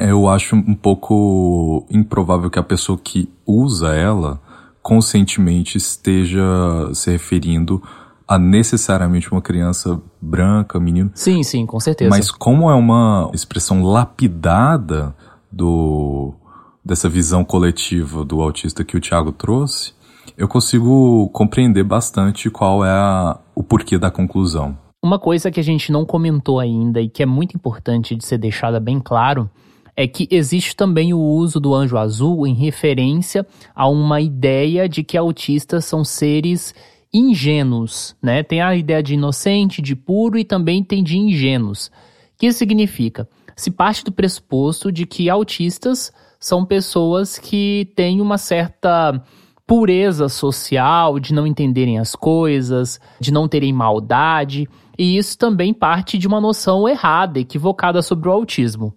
eu 0.00 0.28
acho 0.28 0.56
um 0.56 0.74
pouco 0.74 1.86
improvável 1.90 2.50
que 2.50 2.58
a 2.58 2.62
pessoa 2.62 2.98
que 2.98 3.28
usa 3.46 3.94
ela 3.94 4.40
conscientemente 4.82 5.76
esteja 5.76 6.44
se 6.94 7.10
referindo 7.10 7.82
a 8.28 8.38
necessariamente 8.38 9.30
uma 9.30 9.40
criança 9.40 10.00
branca, 10.20 10.80
menino. 10.80 11.10
Sim, 11.14 11.42
sim, 11.42 11.64
com 11.64 11.78
certeza. 11.78 12.10
Mas 12.10 12.30
como 12.30 12.70
é 12.70 12.74
uma 12.74 13.30
expressão 13.32 13.82
lapidada 13.82 15.14
do 15.50 16.34
dessa 16.84 17.08
visão 17.08 17.44
coletiva 17.44 18.24
do 18.24 18.40
autista 18.40 18.84
que 18.84 18.96
o 18.96 19.00
Thiago 19.00 19.32
trouxe, 19.32 19.92
eu 20.38 20.46
consigo 20.46 21.28
compreender 21.32 21.82
bastante 21.82 22.48
qual 22.48 22.84
é 22.84 22.90
a, 22.90 23.38
o 23.56 23.62
porquê 23.62 23.98
da 23.98 24.08
conclusão. 24.08 24.78
Uma 25.04 25.18
coisa 25.18 25.50
que 25.50 25.58
a 25.58 25.62
gente 25.62 25.90
não 25.90 26.04
comentou 26.04 26.60
ainda 26.60 27.00
e 27.00 27.08
que 27.08 27.24
é 27.24 27.26
muito 27.26 27.56
importante 27.56 28.14
de 28.14 28.24
ser 28.24 28.38
deixada 28.38 28.78
bem 28.78 29.00
claro 29.00 29.50
é 29.96 30.06
que 30.06 30.28
existe 30.30 30.76
também 30.76 31.14
o 31.14 31.18
uso 31.18 31.58
do 31.58 31.74
anjo 31.74 31.96
azul 31.96 32.46
em 32.46 32.52
referência 32.52 33.46
a 33.74 33.88
uma 33.88 34.20
ideia 34.20 34.86
de 34.86 35.02
que 35.02 35.16
autistas 35.16 35.86
são 35.86 36.04
seres 36.04 36.74
ingênuos, 37.12 38.14
né? 38.22 38.42
Tem 38.42 38.60
a 38.60 38.76
ideia 38.76 39.02
de 39.02 39.14
inocente, 39.14 39.80
de 39.80 39.96
puro 39.96 40.38
e 40.38 40.44
também 40.44 40.84
tem 40.84 41.02
de 41.02 41.16
ingênuos. 41.16 41.86
O 41.86 42.38
que 42.38 42.46
isso 42.46 42.58
significa? 42.58 43.26
Se 43.56 43.70
parte 43.70 44.04
do 44.04 44.12
pressuposto 44.12 44.92
de 44.92 45.06
que 45.06 45.30
autistas 45.30 46.12
são 46.38 46.66
pessoas 46.66 47.38
que 47.38 47.90
têm 47.96 48.20
uma 48.20 48.36
certa 48.36 49.22
pureza 49.66 50.28
social, 50.28 51.18
de 51.18 51.32
não 51.32 51.46
entenderem 51.46 51.98
as 51.98 52.14
coisas, 52.14 53.00
de 53.18 53.32
não 53.32 53.48
terem 53.48 53.72
maldade, 53.72 54.68
e 54.98 55.16
isso 55.16 55.38
também 55.38 55.72
parte 55.72 56.18
de 56.18 56.26
uma 56.28 56.40
noção 56.40 56.86
errada, 56.86 57.40
equivocada 57.40 58.02
sobre 58.02 58.28
o 58.28 58.32
autismo. 58.32 58.94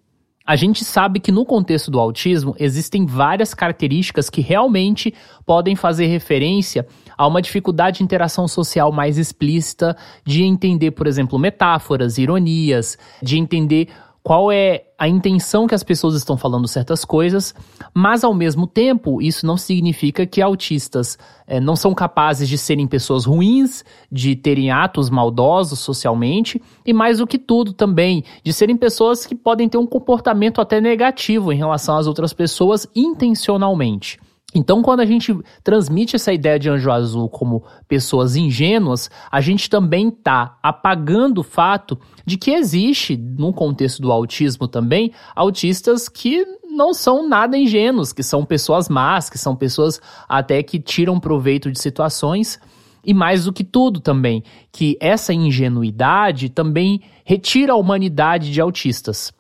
A 0.50 0.56
gente 0.56 0.84
sabe 0.84 1.20
que 1.20 1.32
no 1.32 1.46
contexto 1.46 1.92
do 1.92 2.00
autismo 2.00 2.56
existem 2.58 3.06
várias 3.06 3.54
características 3.54 4.32
que 4.32 4.42
realmente 4.42 5.14
podem 5.46 5.76
fazer 5.76 6.08
referência 6.08 6.88
a 7.16 7.28
uma 7.28 7.40
dificuldade 7.40 8.00
de 8.00 8.04
interação 8.04 8.48
social 8.48 8.92
mais 8.92 9.20
explícita, 9.20 9.96
de 10.26 10.42
entender, 10.42 10.90
por 10.90 11.06
exemplo, 11.06 11.38
metáforas, 11.38 12.18
ironias, 12.18 12.98
de 13.22 13.38
entender 13.38 13.90
qual 14.22 14.52
é 14.52 14.84
a 14.98 15.08
intenção 15.08 15.66
que 15.66 15.74
as 15.74 15.84
pessoas 15.84 16.16
estão 16.16 16.38
falando 16.38 16.68
certas 16.68 17.06
coisas, 17.06 17.56
mas 17.94 18.24
ao 18.24 18.34
mesmo 18.34 18.68
tempo, 18.68 19.22
isso 19.22 19.46
não 19.46 19.56
significa 19.56 20.26
que 20.26 20.42
autistas 20.42 21.18
é, 21.48 21.60
não 21.60 21.76
são 21.76 21.94
capazes 21.94 22.48
de 22.50 22.58
serem 22.58 22.86
pessoas 22.86 23.26
ruins, 23.26 23.84
de 24.12 24.36
terem 24.36 24.72
atos 24.72 25.10
maldosos 25.10 25.80
socialmente, 25.80 26.62
e 26.86 26.92
mais 26.92 27.20
do 27.20 27.28
que 27.28 27.38
tudo 27.38 27.72
também, 27.72 28.24
de 28.44 28.52
serem 28.52 28.76
pessoas 28.76 29.26
que 29.26 29.36
podem 29.36 29.70
ter 29.70 29.78
um 29.78 29.88
comportamento 29.88 30.60
até 30.60 30.82
negativo 30.82 31.54
em 31.54 31.58
relação 31.58 31.98
às 31.98 32.06
outras 32.06 32.34
pessoas 32.34 32.86
intencionalmente. 32.96 34.20
Então, 34.54 34.82
quando 34.82 35.02
a 35.02 35.06
gente 35.06 35.36
transmite 35.64 36.16
essa 36.16 36.34
ideia 36.34 36.58
de 36.58 36.70
anjo 36.70 36.92
azul 36.92 37.30
como 37.30 37.64
pessoas 37.88 38.36
ingênuas, 38.36 39.10
a 39.32 39.40
gente 39.42 39.70
também 39.70 40.10
está 40.10 40.58
apagando 40.64 41.40
o 41.40 41.44
fato 41.44 42.00
de 42.26 42.36
que 42.36 42.52
existe, 42.52 43.16
no 43.16 43.54
contexto 43.54 44.02
do 44.02 44.12
autismo 44.12 44.68
também, 44.68 45.12
autistas 45.36 46.10
que 46.10 46.44
não 46.68 46.96
são 46.96 47.28
nada 47.28 47.58
ingênuos, 47.58 48.12
que 48.12 48.24
são 48.24 48.44
pessoas 48.44 48.90
más, 48.90 49.30
que 49.30 49.38
são 49.38 49.56
pessoas 49.56 50.02
até 50.28 50.64
que 50.64 50.80
tiram 50.80 51.20
proveito 51.20 51.72
de 51.72 51.80
situações. 51.80 52.60
E 53.06 53.14
mais 53.14 53.46
do 53.46 53.54
que 53.54 53.64
tudo 53.64 54.02
também, 54.02 54.44
que 54.72 54.98
essa 55.00 55.34
ingenuidade 55.34 56.50
também 56.50 57.02
retira 57.24 57.74
a 57.74 57.78
humanidade 57.78 58.52
de 58.52 58.60
autistas. 58.60 59.32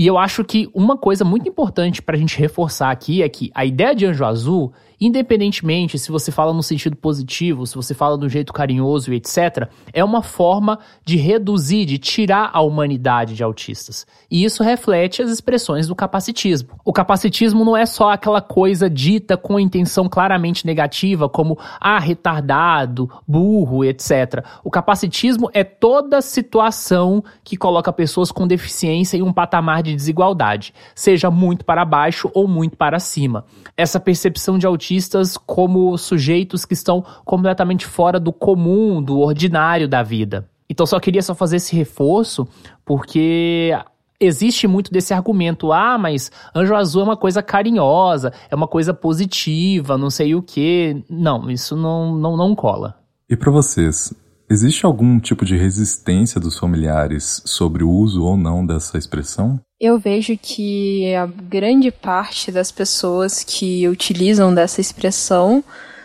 E 0.00 0.06
eu 0.06 0.16
acho 0.16 0.42
que 0.42 0.66
uma 0.72 0.96
coisa 0.96 1.26
muito 1.26 1.46
importante 1.46 2.00
para 2.00 2.16
a 2.16 2.18
gente 2.18 2.38
reforçar 2.38 2.90
aqui 2.90 3.22
é 3.22 3.28
que 3.28 3.50
a 3.54 3.66
ideia 3.66 3.94
de 3.94 4.06
anjo 4.06 4.24
azul 4.24 4.72
Independentemente 5.00 5.98
se 5.98 6.12
você 6.12 6.30
fala 6.30 6.52
no 6.52 6.62
sentido 6.62 6.94
positivo, 6.94 7.66
se 7.66 7.74
você 7.74 7.94
fala 7.94 8.18
do 8.18 8.28
jeito 8.28 8.52
carinhoso 8.52 9.10
e 9.10 9.16
etc., 9.16 9.66
é 9.94 10.04
uma 10.04 10.22
forma 10.22 10.78
de 11.02 11.16
reduzir, 11.16 11.86
de 11.86 11.96
tirar 11.96 12.50
a 12.52 12.60
humanidade 12.60 13.34
de 13.34 13.42
autistas. 13.42 14.06
E 14.30 14.44
isso 14.44 14.62
reflete 14.62 15.22
as 15.22 15.30
expressões 15.30 15.86
do 15.86 15.94
capacitismo. 15.94 16.78
O 16.84 16.92
capacitismo 16.92 17.64
não 17.64 17.74
é 17.74 17.86
só 17.86 18.10
aquela 18.10 18.42
coisa 18.42 18.90
dita 18.90 19.38
com 19.38 19.58
intenção 19.58 20.06
claramente 20.06 20.66
negativa, 20.66 21.30
como 21.30 21.58
ah, 21.80 21.98
retardado, 21.98 23.10
burro, 23.26 23.82
etc. 23.82 24.44
O 24.62 24.70
capacitismo 24.70 25.48
é 25.54 25.64
toda 25.64 26.20
situação 26.20 27.24
que 27.42 27.56
coloca 27.56 27.90
pessoas 27.90 28.30
com 28.30 28.46
deficiência 28.46 29.16
em 29.16 29.22
um 29.22 29.32
patamar 29.32 29.82
de 29.82 29.94
desigualdade, 29.94 30.74
seja 30.94 31.30
muito 31.30 31.64
para 31.64 31.86
baixo 31.86 32.30
ou 32.34 32.46
muito 32.46 32.76
para 32.76 32.98
cima. 32.98 33.46
Essa 33.74 33.98
percepção 33.98 34.58
de 34.58 34.66
autismo 34.66 34.89
artistas 34.90 35.36
como 35.36 35.96
sujeitos 35.96 36.64
que 36.64 36.74
estão 36.74 37.04
completamente 37.24 37.86
fora 37.86 38.18
do 38.18 38.32
comum, 38.32 39.00
do 39.00 39.20
ordinário 39.20 39.88
da 39.88 40.02
vida. 40.02 40.48
Então 40.68 40.84
só 40.84 40.98
queria 40.98 41.22
só 41.22 41.34
fazer 41.34 41.56
esse 41.56 41.76
reforço 41.76 42.46
porque 42.84 43.72
existe 44.18 44.66
muito 44.66 44.90
desse 44.90 45.14
argumento, 45.14 45.72
ah, 45.72 45.96
mas 45.96 46.30
anjo 46.54 46.74
azul 46.74 47.02
é 47.02 47.04
uma 47.04 47.16
coisa 47.16 47.42
carinhosa, 47.42 48.32
é 48.50 48.54
uma 48.54 48.66
coisa 48.66 48.92
positiva, 48.92 49.96
não 49.96 50.10
sei 50.10 50.34
o 50.34 50.42
que. 50.42 51.04
Não, 51.08 51.48
isso 51.48 51.76
não, 51.76 52.16
não, 52.16 52.36
não 52.36 52.54
cola. 52.54 52.96
E 53.28 53.36
para 53.36 53.50
vocês, 53.50 54.12
existe 54.50 54.84
algum 54.84 55.20
tipo 55.20 55.44
de 55.44 55.56
resistência 55.56 56.40
dos 56.40 56.58
familiares 56.58 57.40
sobre 57.46 57.84
o 57.84 57.90
uso 57.90 58.24
ou 58.24 58.36
não 58.36 58.66
dessa 58.66 58.98
expressão? 58.98 59.60
Eu 59.80 59.98
vejo 59.98 60.36
que 60.36 61.14
a 61.14 61.26
grande 61.26 61.90
parte 61.90 62.50
das 62.50 62.72
pessoas 62.72 63.44
que 63.44 63.88
utilizam 63.88 64.52
dessa 64.52 64.80
expressão 64.80 65.62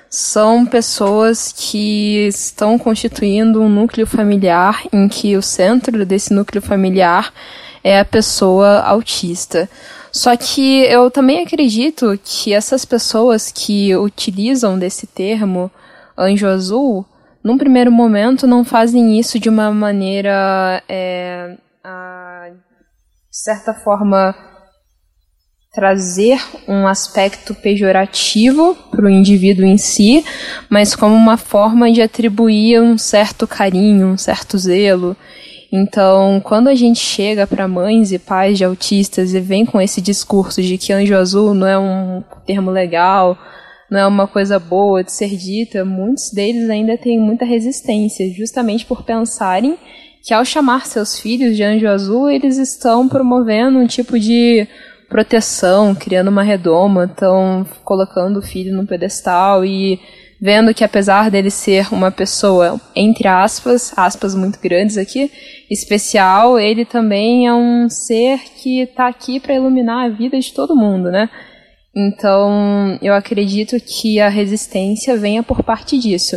são 0.10 0.66
pessoas 0.66 1.52
que 1.52 2.28
estão 2.28 2.78
constituindo 2.78 3.62
um 3.62 3.68
núcleo 3.68 4.08
familiar 4.08 4.84
em 4.94 5.10
que 5.10 5.36
o 5.36 5.42
centro 5.42 6.06
desse 6.06 6.34
núcleo 6.34 6.62
familiar 6.62 7.34
é 7.84 8.00
a 8.00 8.06
pessoa 8.06 8.80
autista. 8.82 9.70
Só 10.12 10.38
que 10.38 10.84
eu 10.84 11.12
também 11.12 11.44
acredito 11.44 12.18
que 12.24 12.54
essas 12.54 12.86
pessoas 12.86 13.52
que 13.52 13.94
utilizam 13.98 14.80
desse 14.80 15.06
termo 15.06 15.70
anjo 16.18 16.48
azul, 16.48 17.06
num 17.46 17.60
primeiro 17.60 17.92
momento, 17.92 18.48
não 18.48 18.66
fazem 18.66 19.20
isso 19.20 19.40
de 19.40 19.50
uma 19.50 19.72
maneira, 19.72 20.82
é, 20.90 21.56
a, 21.84 22.50
de 22.50 23.38
certa 23.38 23.72
forma, 23.72 24.36
trazer 25.72 26.42
um 26.68 26.88
aspecto 26.88 27.54
pejorativo 27.54 28.76
para 28.90 29.06
o 29.06 29.10
indivíduo 29.10 29.64
em 29.64 29.78
si, 29.78 30.26
mas 30.72 30.96
como 30.96 31.14
uma 31.14 31.38
forma 31.38 31.92
de 31.92 32.02
atribuir 32.02 32.82
um 32.82 32.98
certo 32.98 33.46
carinho, 33.46 34.08
um 34.08 34.18
certo 34.18 34.58
zelo. 34.58 35.16
Então, 35.72 36.42
quando 36.44 36.68
a 36.68 36.74
gente 36.74 37.00
chega 37.00 37.46
para 37.46 37.68
mães 37.68 38.12
e 38.12 38.18
pais 38.18 38.58
de 38.58 38.64
autistas 38.64 39.36
e 39.36 39.40
vem 39.40 39.68
com 39.68 39.80
esse 39.80 40.02
discurso 40.02 40.64
de 40.64 40.80
que 40.80 40.92
anjo 40.92 41.16
azul 41.16 41.54
não 41.54 41.68
é 41.68 41.78
um 41.78 42.24
termo 42.44 42.72
legal, 42.72 43.38
não 43.90 44.00
é 44.00 44.08
uma 44.08 44.28
coisa 44.28 44.58
boa 44.60 45.04
de 45.04 45.12
ser 45.12 45.36
dita, 45.36 45.86
muitos 45.86 46.32
deles 46.32 46.70
ainda 46.70 46.98
têm 46.98 47.20
muita 47.20 47.46
resistência, 47.46 48.30
justamente 48.32 48.86
por 48.86 49.04
pensarem 49.04 49.78
que 50.24 50.34
ao 50.34 50.44
chamar 50.44 50.88
seus 50.88 51.20
filhos 51.20 51.56
de 51.56 51.64
anjo 51.64 51.88
azul, 51.88 52.30
eles 52.30 52.58
estão 52.58 53.08
promovendo 53.08 53.78
um 53.78 53.86
tipo 53.86 54.20
de 54.20 54.68
proteção, 55.08 55.94
criando 55.94 56.30
uma 56.30 56.42
redoma, 56.42 57.06
estão 57.06 57.66
colocando 57.84 58.40
o 58.40 58.42
filho 58.42 58.76
no 58.76 58.88
pedestal 58.88 59.64
e 59.64 60.00
vendo 60.42 60.74
que 60.74 60.84
apesar 60.84 61.30
dele 61.30 61.50
ser 61.52 61.94
uma 61.94 62.12
pessoa, 62.12 62.80
entre 62.96 63.28
aspas, 63.28 63.94
aspas 63.96 64.36
muito 64.36 64.60
grandes 64.60 64.98
aqui, 64.98 65.32
especial, 65.70 66.60
ele 66.60 66.86
também 66.86 67.48
é 67.48 67.54
um 67.54 67.88
ser 67.90 68.40
que 68.58 68.82
está 68.82 69.08
aqui 69.08 69.40
para 69.40 69.56
iluminar 69.56 70.06
a 70.06 70.10
vida 70.10 70.40
de 70.40 70.54
todo 70.54 70.76
mundo, 70.76 71.12
né? 71.12 71.30
Então, 71.96 73.00
eu 73.02 73.14
acredito 73.14 73.80
que 73.80 74.20
a 74.20 74.28
resistência 74.28 75.16
venha 75.16 75.42
por 75.42 75.64
parte 75.64 75.98
disso. 75.98 76.36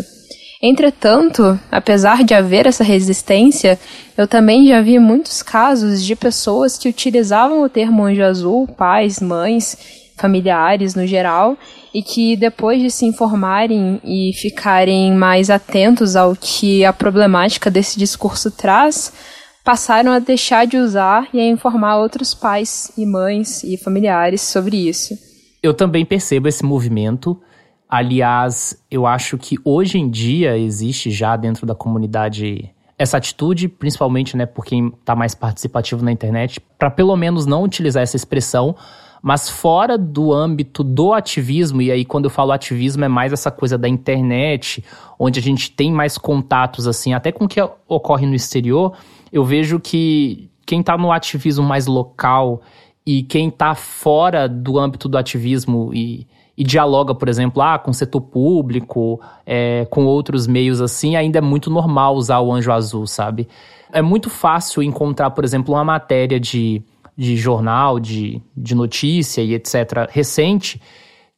Entretanto, 0.62 1.58
apesar 1.70 2.22
de 2.22 2.34
haver 2.34 2.66
essa 2.66 2.84
resistência, 2.84 3.78
eu 4.16 4.26
também 4.26 4.66
já 4.66 4.80
vi 4.80 4.98
muitos 4.98 5.42
casos 5.42 6.04
de 6.04 6.14
pessoas 6.14 6.78
que 6.78 6.88
utilizavam 6.88 7.62
o 7.62 7.68
termo 7.68 8.04
anjo 8.04 8.22
azul, 8.22 8.66
pais, 8.66 9.20
mães, 9.20 9.76
familiares 10.16 10.94
no 10.94 11.06
geral, 11.06 11.56
e 11.94 12.02
que 12.02 12.36
depois 12.36 12.80
de 12.80 12.90
se 12.90 13.06
informarem 13.06 14.00
e 14.04 14.32
ficarem 14.34 15.12
mais 15.12 15.48
atentos 15.48 16.16
ao 16.16 16.36
que 16.36 16.84
a 16.84 16.92
problemática 16.92 17.70
desse 17.70 17.98
discurso 17.98 18.50
traz, 18.50 19.12
passaram 19.64 20.12
a 20.12 20.18
deixar 20.18 20.66
de 20.66 20.76
usar 20.76 21.28
e 21.32 21.40
a 21.40 21.46
informar 21.46 21.98
outros 21.98 22.34
pais 22.34 22.90
e 22.96 23.06
mães 23.06 23.62
e 23.62 23.76
familiares 23.76 24.40
sobre 24.40 24.88
isso. 24.88 25.27
Eu 25.62 25.74
também 25.74 26.04
percebo 26.04 26.48
esse 26.48 26.64
movimento. 26.64 27.40
Aliás, 27.88 28.84
eu 28.90 29.06
acho 29.06 29.38
que 29.38 29.56
hoje 29.64 29.98
em 29.98 30.08
dia 30.08 30.58
existe 30.58 31.10
já 31.10 31.36
dentro 31.36 31.66
da 31.66 31.74
comunidade 31.74 32.70
essa 32.98 33.16
atitude, 33.16 33.68
principalmente 33.68 34.36
né, 34.36 34.44
por 34.44 34.64
quem 34.64 34.88
está 34.88 35.14
mais 35.14 35.34
participativo 35.34 36.04
na 36.04 36.10
internet, 36.10 36.60
para 36.76 36.90
pelo 36.90 37.16
menos 37.16 37.46
não 37.46 37.62
utilizar 37.62 38.02
essa 38.02 38.16
expressão, 38.16 38.74
mas 39.22 39.48
fora 39.48 39.96
do 39.96 40.32
âmbito 40.32 40.82
do 40.82 41.12
ativismo, 41.12 41.80
e 41.80 41.92
aí 41.92 42.04
quando 42.04 42.24
eu 42.24 42.30
falo 42.30 42.50
ativismo 42.50 43.04
é 43.04 43.08
mais 43.08 43.32
essa 43.32 43.50
coisa 43.50 43.78
da 43.78 43.88
internet, 43.88 44.84
onde 45.18 45.38
a 45.38 45.42
gente 45.42 45.70
tem 45.70 45.92
mais 45.92 46.18
contatos, 46.18 46.88
assim, 46.88 47.14
até 47.14 47.30
com 47.30 47.44
o 47.44 47.48
que 47.48 47.60
ocorre 47.86 48.26
no 48.26 48.34
exterior, 48.34 48.96
eu 49.32 49.44
vejo 49.44 49.78
que 49.78 50.50
quem 50.66 50.80
está 50.80 50.98
no 50.98 51.12
ativismo 51.12 51.64
mais 51.64 51.86
local 51.86 52.62
e 53.10 53.22
quem 53.22 53.48
está 53.48 53.74
fora 53.74 54.46
do 54.46 54.78
âmbito 54.78 55.08
do 55.08 55.16
ativismo 55.16 55.94
e 55.94 56.26
e 56.58 56.64
dialoga, 56.64 57.14
por 57.14 57.28
exemplo, 57.28 57.62
ah, 57.62 57.78
com 57.78 57.92
o 57.92 57.94
setor 57.94 58.20
público, 58.20 59.20
é, 59.46 59.86
com 59.88 60.04
outros 60.04 60.48
meios 60.48 60.80
assim, 60.80 61.14
ainda 61.14 61.38
é 61.38 61.40
muito 61.40 61.70
normal 61.70 62.16
usar 62.16 62.40
o 62.40 62.52
anjo 62.52 62.72
azul, 62.72 63.06
sabe? 63.06 63.46
É 63.92 64.02
muito 64.02 64.28
fácil 64.28 64.82
encontrar, 64.82 65.30
por 65.30 65.44
exemplo, 65.44 65.72
uma 65.72 65.84
matéria 65.84 66.40
de, 66.40 66.82
de 67.16 67.36
jornal, 67.36 68.00
de, 68.00 68.42
de 68.56 68.74
notícia 68.74 69.40
e 69.40 69.54
etc., 69.54 70.08
recente, 70.10 70.82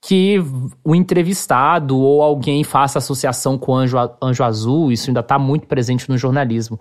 que 0.00 0.42
o 0.82 0.94
entrevistado 0.94 1.98
ou 1.98 2.22
alguém 2.22 2.64
faça 2.64 2.96
associação 2.96 3.58
com 3.58 3.74
anjo, 3.74 3.98
anjo 4.22 4.42
azul, 4.42 4.90
isso 4.90 5.10
ainda 5.10 5.20
está 5.20 5.38
muito 5.38 5.66
presente 5.66 6.08
no 6.08 6.16
jornalismo. 6.16 6.80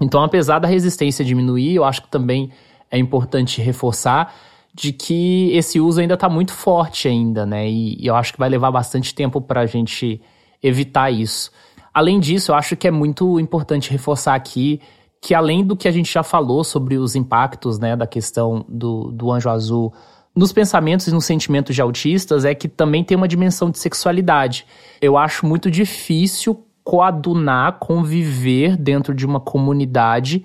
Então, 0.00 0.24
apesar 0.24 0.60
da 0.60 0.66
resistência 0.66 1.22
diminuir, 1.22 1.74
eu 1.74 1.84
acho 1.84 2.00
que 2.00 2.08
também 2.08 2.50
é 2.90 2.98
importante 2.98 3.60
reforçar 3.60 4.34
de 4.74 4.92
que 4.92 5.50
esse 5.52 5.80
uso 5.80 6.00
ainda 6.00 6.14
está 6.14 6.28
muito 6.28 6.52
forte 6.52 7.08
ainda, 7.08 7.46
né? 7.46 7.68
E, 7.68 7.96
e, 7.98 8.06
eu 8.06 8.14
acho 8.14 8.32
que 8.32 8.38
vai 8.38 8.48
levar 8.48 8.70
bastante 8.70 9.14
tempo 9.14 9.40
para 9.40 9.62
a 9.62 9.66
gente 9.66 10.20
evitar 10.62 11.10
isso. 11.10 11.50
Além 11.94 12.20
disso, 12.20 12.50
eu 12.50 12.54
acho 12.54 12.76
que 12.76 12.86
é 12.86 12.90
muito 12.90 13.40
importante 13.40 13.90
reforçar 13.90 14.34
aqui 14.34 14.80
que 15.20 15.34
além 15.34 15.64
do 15.64 15.74
que 15.74 15.88
a 15.88 15.90
gente 15.90 16.12
já 16.12 16.22
falou 16.22 16.62
sobre 16.62 16.98
os 16.98 17.16
impactos, 17.16 17.78
né, 17.78 17.96
da 17.96 18.06
questão 18.06 18.64
do, 18.68 19.10
do 19.10 19.32
anjo 19.32 19.48
azul 19.48 19.92
nos 20.36 20.52
pensamentos 20.52 21.06
e 21.06 21.10
nos 21.10 21.24
sentimentos 21.24 21.74
de 21.74 21.80
autistas, 21.80 22.44
é 22.44 22.54
que 22.54 22.68
também 22.68 23.02
tem 23.02 23.16
uma 23.16 23.26
dimensão 23.26 23.70
de 23.70 23.78
sexualidade. 23.78 24.66
Eu 25.00 25.16
acho 25.16 25.46
muito 25.46 25.70
difícil 25.70 26.62
coadunar, 26.84 27.78
conviver 27.78 28.76
dentro 28.76 29.14
de 29.14 29.24
uma 29.24 29.40
comunidade 29.40 30.44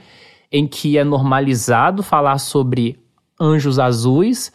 em 0.52 0.68
que 0.68 0.98
é 0.98 1.04
normalizado 1.04 2.04
falar 2.04 2.38
sobre 2.38 3.00
anjos 3.40 3.80
azuis 3.80 4.52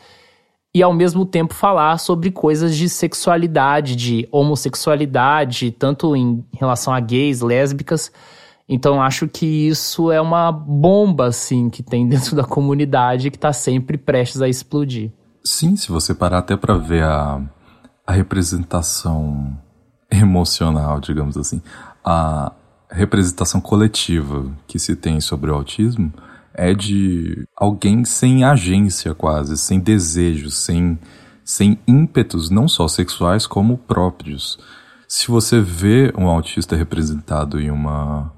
e 0.75 0.83
ao 0.83 0.93
mesmo 0.93 1.25
tempo 1.25 1.55
falar 1.55 1.99
sobre 1.99 2.31
coisas 2.31 2.77
de 2.77 2.87
sexualidade, 2.89 3.97
de 3.97 4.29
homossexualidade, 4.31 5.71
tanto 5.71 6.15
em 6.15 6.45
relação 6.53 6.93
a 6.93 7.01
gays, 7.01 7.41
lésbicas. 7.41 8.13
Então 8.69 9.01
acho 9.01 9.27
que 9.27 9.47
isso 9.47 10.13
é 10.13 10.21
uma 10.21 10.53
bomba 10.53 11.29
assim 11.29 11.71
que 11.71 11.83
tem 11.83 12.07
dentro 12.09 12.37
da 12.37 12.45
comunidade 12.45 13.31
que 13.31 13.39
está 13.39 13.55
sempre 13.55 13.97
prestes 13.97 14.43
a 14.43 14.49
explodir. 14.49 15.11
Sim, 15.43 15.77
se 15.77 15.91
você 15.91 16.15
parar 16.15 16.39
até 16.39 16.57
para 16.57 16.77
ver 16.77 17.05
a, 17.05 17.41
a 18.07 18.13
representação 18.13 19.57
emocional, 20.11 21.01
digamos 21.01 21.37
assim, 21.37 21.63
a 22.05 22.53
representação 22.91 23.61
coletiva 23.61 24.51
que 24.67 24.79
se 24.79 24.97
tem 24.97 25.21
sobre 25.21 25.51
o 25.51 25.55
autismo, 25.55 26.13
é 26.55 26.73
de 26.73 27.47
alguém 27.57 28.05
sem 28.05 28.45
agência 28.45 29.15
quase, 29.15 29.59
sem 29.59 29.79
desejos, 29.79 30.57
sem, 30.57 30.99
sem 31.45 31.79
ímpetos, 31.87 32.49
não 32.49 32.67
só 32.67 32.89
sexuais 32.89 33.47
como 33.47 33.77
próprios. 33.77 34.59
Se 35.07 35.29
você 35.29 35.61
vê 35.61 36.13
um 36.17 36.27
autista 36.27 36.75
representado 36.75 37.61
em 37.61 37.71
uma 37.71 38.33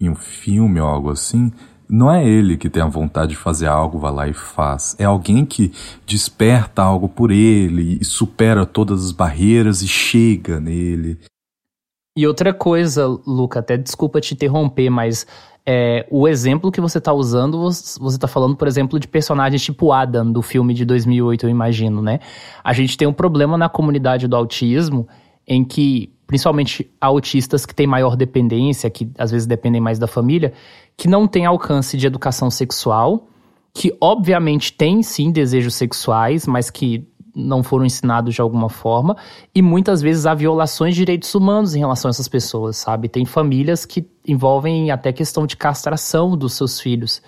em 0.00 0.08
um 0.08 0.14
filme 0.14 0.80
ou 0.80 0.88
algo 0.88 1.10
assim, 1.10 1.52
não 1.86 2.10
é 2.10 2.26
ele 2.26 2.56
que 2.56 2.70
tem 2.70 2.82
a 2.82 2.86
vontade 2.86 3.32
de 3.32 3.36
fazer 3.36 3.66
algo, 3.66 3.98
vai 3.98 4.12
lá 4.12 4.28
e 4.28 4.32
faz. 4.32 4.96
É 4.98 5.04
alguém 5.04 5.44
que 5.44 5.72
desperta 6.06 6.82
algo 6.82 7.08
por 7.08 7.30
ele 7.30 7.98
e 8.00 8.04
supera 8.04 8.64
todas 8.64 9.04
as 9.04 9.12
barreiras 9.12 9.82
e 9.82 9.88
chega 9.88 10.58
nele. 10.58 11.18
E 12.20 12.26
outra 12.26 12.52
coisa, 12.52 13.06
Luca, 13.26 13.60
até 13.60 13.78
desculpa 13.78 14.20
te 14.20 14.34
interromper, 14.34 14.90
mas 14.90 15.26
é, 15.64 16.06
o 16.10 16.28
exemplo 16.28 16.70
que 16.70 16.78
você 16.78 16.98
está 16.98 17.14
usando, 17.14 17.58
você 17.62 17.98
está 17.98 18.28
falando, 18.28 18.54
por 18.56 18.68
exemplo, 18.68 19.00
de 19.00 19.08
personagens 19.08 19.62
tipo 19.62 19.90
Adam, 19.90 20.30
do 20.30 20.42
filme 20.42 20.74
de 20.74 20.84
2008, 20.84 21.46
eu 21.46 21.48
imagino, 21.48 22.02
né? 22.02 22.20
A 22.62 22.74
gente 22.74 22.94
tem 22.98 23.08
um 23.08 23.12
problema 23.14 23.56
na 23.56 23.70
comunidade 23.70 24.28
do 24.28 24.36
autismo 24.36 25.08
em 25.48 25.64
que, 25.64 26.12
principalmente 26.26 26.90
autistas 27.00 27.64
que 27.64 27.74
têm 27.74 27.86
maior 27.86 28.16
dependência, 28.16 28.90
que 28.90 29.10
às 29.16 29.30
vezes 29.30 29.46
dependem 29.46 29.80
mais 29.80 29.98
da 29.98 30.06
família, 30.06 30.52
que 30.98 31.08
não 31.08 31.26
têm 31.26 31.46
alcance 31.46 31.96
de 31.96 32.06
educação 32.06 32.50
sexual, 32.50 33.28
que 33.72 33.96
obviamente 33.98 34.74
têm 34.74 35.02
sim 35.02 35.32
desejos 35.32 35.74
sexuais, 35.74 36.46
mas 36.46 36.68
que 36.68 37.08
não 37.34 37.62
foram 37.62 37.84
ensinados 37.84 38.34
de 38.34 38.40
alguma 38.40 38.68
forma, 38.68 39.16
e 39.54 39.62
muitas 39.62 40.02
vezes 40.02 40.26
há 40.26 40.34
violações 40.34 40.94
de 40.94 41.00
direitos 41.00 41.34
humanos 41.34 41.74
em 41.74 41.78
relação 41.78 42.08
a 42.08 42.10
essas 42.10 42.28
pessoas, 42.28 42.76
sabe? 42.76 43.08
Tem 43.08 43.24
famílias 43.24 43.84
que 43.84 44.06
envolvem 44.26 44.90
até 44.90 45.12
questão 45.12 45.46
de 45.46 45.56
castração 45.56 46.36
dos 46.36 46.54
seus 46.54 46.80
filhos. 46.80 47.22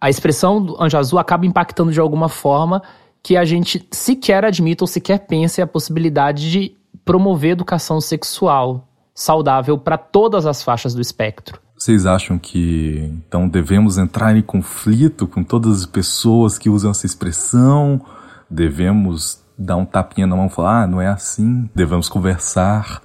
A 0.00 0.08
expressão 0.08 0.62
do 0.62 0.80
anjo 0.82 0.96
azul 0.96 1.18
acaba 1.18 1.46
impactando 1.46 1.92
de 1.92 2.00
alguma 2.00 2.28
forma 2.28 2.82
que 3.22 3.36
a 3.36 3.44
gente 3.44 3.86
sequer 3.90 4.44
admita 4.44 4.84
ou 4.84 4.88
sequer 4.88 5.26
pense 5.26 5.60
a 5.60 5.66
possibilidade 5.66 6.50
de 6.50 6.76
promover 7.04 7.52
educação 7.52 8.00
sexual 8.00 8.88
saudável 9.14 9.76
para 9.76 9.98
todas 9.98 10.46
as 10.46 10.62
faixas 10.62 10.94
do 10.94 11.00
espectro. 11.00 11.60
Vocês 11.76 12.06
acham 12.06 12.38
que 12.38 13.12
então 13.26 13.48
devemos 13.48 13.98
entrar 13.98 14.36
em 14.36 14.42
conflito 14.42 15.26
com 15.26 15.42
todas 15.42 15.80
as 15.80 15.86
pessoas 15.86 16.58
que 16.58 16.68
usam 16.68 16.90
essa 16.90 17.06
expressão? 17.06 18.00
Devemos 18.50 19.42
dar 19.58 19.76
um 19.76 19.84
tapinha 19.84 20.26
na 20.26 20.36
mão 20.36 20.46
e 20.46 20.50
falar: 20.50 20.82
ah, 20.82 20.86
não 20.86 21.00
é 21.00 21.08
assim, 21.08 21.68
devemos 21.74 22.08
conversar. 22.08 23.02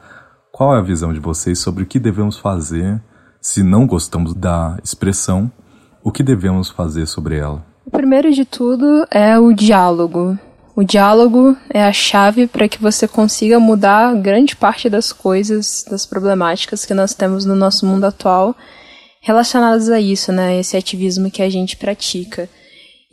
Qual 0.52 0.76
é 0.76 0.80
a 0.80 0.84
visão 0.84 1.12
de 1.12 1.20
vocês 1.20 1.58
sobre 1.58 1.84
o 1.84 1.86
que 1.88 2.00
devemos 2.00 2.38
fazer 2.38 3.02
se 3.42 3.64
não 3.64 3.88
gostamos 3.88 4.36
da 4.36 4.78
expressão? 4.84 5.52
O 6.04 6.12
que 6.12 6.22
devemos 6.22 6.70
fazer 6.70 7.08
sobre 7.08 7.38
ela? 7.38 7.66
O 7.86 7.92
primeiro 7.92 8.32
de 8.32 8.46
tudo 8.46 9.08
é 9.10 9.40
o 9.40 9.52
diálogo. 9.52 10.38
O 10.76 10.84
diálogo 10.84 11.56
é 11.70 11.84
a 11.84 11.94
chave 11.94 12.48
para 12.48 12.68
que 12.68 12.82
você 12.82 13.08
consiga 13.08 13.60
mudar 13.60 14.16
grande 14.16 14.56
parte 14.56 14.90
das 14.90 15.12
coisas, 15.12 15.86
das 15.90 16.06
problemáticas 16.06 16.86
que 16.86 16.94
nós 16.94 17.14
temos 17.14 17.46
no 17.46 17.56
nosso 17.56 17.86
mundo 17.86 18.06
atual 18.06 18.56
relacionadas 19.22 19.90
a 19.90 20.00
isso, 20.00 20.32
né? 20.32 20.60
Esse 20.60 20.76
ativismo 20.76 21.32
que 21.32 21.42
a 21.42 21.50
gente 21.50 21.78
pratica. 21.78 22.50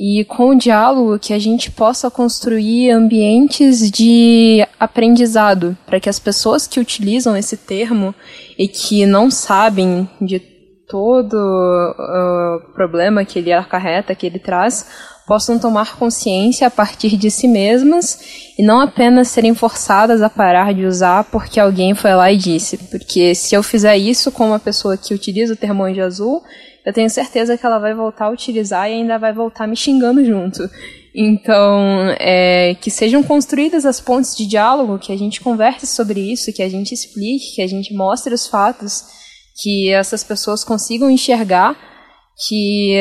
E 0.02 0.24
com 0.24 0.48
o 0.48 0.54
diálogo 0.54 1.18
que 1.18 1.34
a 1.34 1.38
gente 1.38 1.70
possa 1.70 2.10
construir 2.10 2.90
ambientes 2.90 3.90
de 3.90 4.66
aprendizado 4.78 5.76
para 5.84 6.00
que 6.00 6.08
as 6.08 6.18
pessoas 6.18 6.66
que 6.66 6.80
utilizam 6.80 7.36
esse 7.36 7.54
termo 7.54 8.14
e 8.58 8.66
que 8.66 9.04
não 9.04 9.30
sabem 9.30 10.08
de 10.18 10.40
todo 10.88 11.34
o 11.34 11.90
uh, 11.90 12.72
problema 12.72 13.26
que 13.26 13.40
ele 13.40 13.52
acarreta, 13.52 14.14
que 14.14 14.24
ele 14.24 14.38
traz, 14.38 14.86
possam 15.26 15.58
tomar 15.58 15.96
consciência 15.96 16.66
a 16.66 16.70
partir 16.70 17.18
de 17.18 17.30
si 17.30 17.46
mesmas 17.46 18.52
e 18.58 18.62
não 18.62 18.80
apenas 18.80 19.28
serem 19.28 19.54
forçadas 19.54 20.22
a 20.22 20.30
parar 20.30 20.72
de 20.72 20.86
usar 20.86 21.24
porque 21.24 21.60
alguém 21.60 21.94
foi 21.94 22.14
lá 22.14 22.32
e 22.32 22.38
disse. 22.38 22.78
Porque 22.78 23.34
se 23.34 23.54
eu 23.54 23.62
fizer 23.62 23.98
isso 23.98 24.32
com 24.32 24.46
uma 24.46 24.58
pessoa 24.58 24.96
que 24.96 25.12
utiliza 25.12 25.52
o 25.52 25.56
termo 25.56 25.84
anjo 25.84 26.02
azul, 26.02 26.42
eu 26.84 26.92
tenho 26.92 27.10
certeza 27.10 27.56
que 27.58 27.64
ela 27.64 27.78
vai 27.78 27.94
voltar 27.94 28.26
a 28.26 28.30
utilizar 28.30 28.88
e 28.90 28.94
ainda 28.94 29.18
vai 29.18 29.32
voltar 29.32 29.66
me 29.66 29.76
xingando 29.76 30.24
junto. 30.24 30.62
Então, 31.14 32.14
é, 32.18 32.76
que 32.80 32.90
sejam 32.90 33.22
construídas 33.22 33.84
as 33.84 34.00
pontes 34.00 34.36
de 34.36 34.46
diálogo, 34.46 34.98
que 34.98 35.12
a 35.12 35.16
gente 35.16 35.40
converse 35.40 35.86
sobre 35.86 36.20
isso, 36.20 36.52
que 36.52 36.62
a 36.62 36.68
gente 36.68 36.92
explique, 36.92 37.56
que 37.56 37.62
a 37.62 37.66
gente 37.66 37.92
mostre 37.92 38.32
os 38.32 38.46
fatos, 38.46 39.04
que 39.60 39.90
essas 39.90 40.22
pessoas 40.22 40.64
consigam 40.64 41.10
enxergar 41.10 41.76
que 42.48 42.94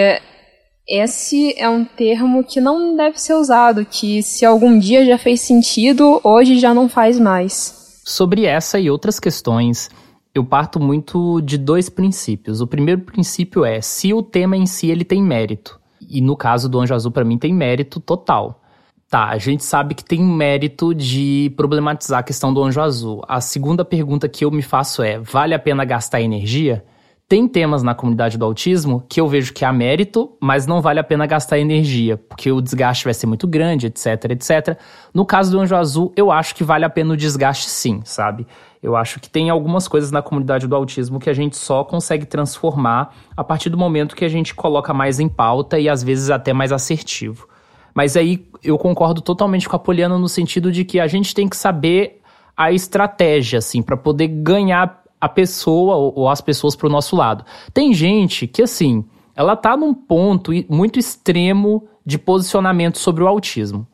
esse 0.88 1.54
é 1.56 1.70
um 1.70 1.86
termo 1.86 2.44
que 2.44 2.60
não 2.60 2.96
deve 2.96 3.22
ser 3.22 3.36
usado, 3.36 3.86
que 3.86 4.24
se 4.24 4.44
algum 4.44 4.78
dia 4.78 5.06
já 5.06 5.18
fez 5.18 5.42
sentido, 5.42 6.20
hoje 6.24 6.58
já 6.58 6.74
não 6.74 6.90
faz 6.90 7.20
mais. 7.20 8.02
Sobre 8.04 8.46
essa 8.46 8.80
e 8.80 8.90
outras 8.90 9.20
questões, 9.20 9.88
eu 10.40 10.46
parto 10.46 10.80
muito 10.80 11.42
de 11.42 11.58
dois 11.58 11.90
princípios. 11.90 12.62
O 12.62 12.68
primeiro 12.68 13.02
princípio 13.02 13.66
é 13.66 13.82
se 13.82 14.14
o 14.14 14.24
tema 14.24 14.56
em 14.56 14.66
si 14.66 14.90
ele 14.90 15.04
tem 15.04 15.22
mérito. 15.22 15.80
E 16.10 16.22
no 16.22 16.36
caso 16.36 16.70
do 16.70 16.80
Anjo 16.80 16.96
Azul, 16.96 17.12
para 17.12 17.26
mim, 17.26 17.38
tem 17.38 17.54
mérito 17.54 18.00
total. 18.00 18.62
Tá, 19.10 19.26
a 19.26 19.38
gente 19.38 19.64
sabe 19.64 19.96
que 19.96 20.04
tem 20.04 20.22
mérito 20.22 20.94
de 20.94 21.52
problematizar 21.58 22.20
a 22.20 22.24
questão 22.24 22.54
do 22.54 22.64
Anjo 22.64 22.80
Azul. 22.80 23.24
A 23.28 23.42
segunda 23.42 23.84
pergunta 23.84 24.30
que 24.30 24.46
eu 24.46 24.52
me 24.52 24.62
faço 24.62 25.04
é: 25.04 25.20
vale 25.20 25.54
a 25.54 25.60
pena 25.60 25.84
gastar 25.84 26.22
energia? 26.22 26.86
Tem 27.30 27.48
temas 27.48 27.84
na 27.84 27.94
comunidade 27.94 28.40
do 28.40 28.46
autismo 28.46 29.06
que 29.08 29.22
eu 29.22 29.28
vejo 29.28 29.54
que 29.54 29.64
há 29.64 29.72
mérito, 29.72 30.36
mas 30.42 30.66
não 30.66 30.82
vale 30.82 31.00
a 31.00 31.04
pena 31.04 31.28
gastar 31.28 31.60
energia, 31.60 32.18
porque 32.18 32.52
o 32.52 32.60
desgaste 32.60 33.06
vai 33.06 33.14
ser 33.14 33.28
muito 33.28 33.48
grande, 33.48 33.86
etc, 33.86 34.32
etc. 34.32 34.80
No 35.14 35.24
caso 35.24 35.52
do 35.52 35.60
Anjo 35.60 35.76
Azul, 35.76 36.12
eu 36.16 36.32
acho 36.32 36.56
que 36.56 36.64
vale 36.64 36.86
a 36.86 36.90
pena 36.90 37.14
o 37.14 37.16
desgaste 37.16 37.70
sim, 37.70 38.02
sabe? 38.04 38.48
Eu 38.82 38.96
acho 38.96 39.20
que 39.20 39.30
tem 39.30 39.52
algumas 39.52 39.88
coisas 39.88 40.10
na 40.10 40.24
comunidade 40.24 40.66
do 40.66 40.76
autismo 40.76 41.20
que 41.20 41.30
a 41.30 41.34
gente 41.34 41.56
só 41.56 41.84
consegue 41.84 42.26
transformar 42.26 43.14
a 43.38 43.44
partir 43.44 43.70
do 43.70 43.78
momento 43.78 44.16
que 44.16 44.26
a 44.26 44.30
gente 44.30 44.56
coloca 44.56 44.92
mais 44.92 45.20
em 45.20 45.30
pauta 45.30 45.78
e 45.78 45.88
às 45.88 46.02
vezes 46.02 46.32
até 46.32 46.52
mais 46.52 46.72
assertivo. 46.72 47.48
Mas 47.94 48.18
aí 48.18 48.44
eu 48.64 48.76
concordo 48.76 49.22
totalmente 49.22 49.70
com 49.70 49.76
a 49.76 49.80
Poliana 49.80 50.18
no 50.18 50.28
sentido 50.28 50.72
de 50.72 50.84
que 50.84 51.00
a 51.00 51.06
gente 51.06 51.36
tem 51.36 51.48
que 51.48 51.56
saber 51.56 52.22
a 52.58 52.72
estratégia, 52.72 53.60
assim, 53.60 53.84
para 53.84 53.96
poder 53.96 54.30
ganhar 54.30 55.04
a 55.20 55.28
pessoa 55.28 55.96
ou 55.96 56.30
as 56.30 56.42
pessoas 56.42 56.76
para 56.76 56.88
o 56.88 56.92
nosso 56.92 57.16
lado. 57.16 57.44
Tem 57.74 57.94
gente 57.94 58.48
que, 58.48 58.62
assim, 58.62 59.06
ela 59.36 59.56
tá 59.56 59.76
num 59.76 59.94
ponto 59.94 60.52
muito 60.70 61.00
extremo 61.00 61.88
de 62.06 62.18
posicionamento 62.18 62.98
sobre 62.98 63.24
o 63.24 63.28
autismo. 63.28 63.88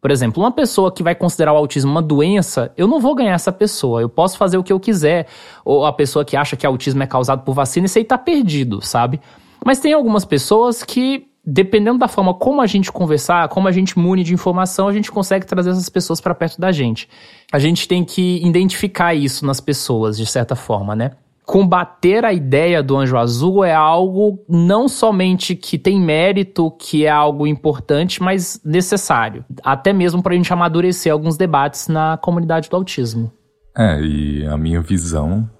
Por 0.00 0.10
exemplo, 0.10 0.42
uma 0.42 0.50
pessoa 0.50 0.90
que 0.90 1.02
vai 1.02 1.14
considerar 1.14 1.52
o 1.52 1.56
autismo 1.56 1.90
uma 1.90 2.00
doença, 2.00 2.72
eu 2.76 2.86
não 2.86 2.98
vou 2.98 3.14
ganhar 3.14 3.34
essa 3.34 3.52
pessoa. 3.52 4.00
Eu 4.00 4.08
posso 4.08 4.38
fazer 4.38 4.56
o 4.56 4.62
que 4.62 4.72
eu 4.72 4.80
quiser. 4.80 5.26
Ou 5.64 5.84
a 5.84 5.92
pessoa 5.92 6.24
que 6.24 6.36
acha 6.36 6.56
que 6.56 6.66
autismo 6.66 7.02
é 7.02 7.06
causado 7.06 7.44
por 7.44 7.54
vacina, 7.54 7.84
isso 7.86 7.98
aí 7.98 8.04
tá 8.04 8.16
perdido, 8.16 8.80
sabe? 8.80 9.20
Mas 9.64 9.78
tem 9.78 9.92
algumas 9.92 10.24
pessoas 10.24 10.82
que, 10.82 11.26
dependendo 11.44 11.98
da 11.98 12.08
forma 12.08 12.34
como 12.34 12.60
a 12.60 12.66
gente 12.66 12.92
conversar, 12.92 13.48
como 13.48 13.68
a 13.68 13.72
gente 13.72 13.98
mune 13.98 14.22
de 14.22 14.34
informação, 14.34 14.88
a 14.88 14.92
gente 14.92 15.10
consegue 15.10 15.46
trazer 15.46 15.70
essas 15.70 15.88
pessoas 15.88 16.20
para 16.20 16.34
perto 16.34 16.60
da 16.60 16.70
gente 16.70 17.08
a 17.52 17.58
gente 17.58 17.88
tem 17.88 18.04
que 18.04 18.44
identificar 18.44 19.14
isso 19.14 19.44
nas 19.44 19.60
pessoas, 19.60 20.16
de 20.16 20.26
certa 20.26 20.54
forma, 20.54 20.94
né? 20.94 21.12
Combater 21.44 22.24
a 22.24 22.32
ideia 22.32 22.80
do 22.80 22.96
anjo 22.96 23.16
azul 23.16 23.64
é 23.64 23.74
algo 23.74 24.38
não 24.48 24.88
somente 24.88 25.56
que 25.56 25.76
tem 25.76 26.00
mérito, 26.00 26.70
que 26.70 27.06
é 27.06 27.10
algo 27.10 27.44
importante, 27.44 28.22
mas 28.22 28.60
necessário. 28.64 29.44
Até 29.64 29.92
mesmo 29.92 30.22
para 30.22 30.32
a 30.32 30.36
gente 30.36 30.52
amadurecer 30.52 31.12
alguns 31.12 31.36
debates 31.36 31.88
na 31.88 32.16
comunidade 32.18 32.70
do 32.70 32.76
autismo. 32.76 33.32
É, 33.76 34.00
e 34.00 34.46
a 34.46 34.56
minha 34.56 34.80
visão 34.80 35.50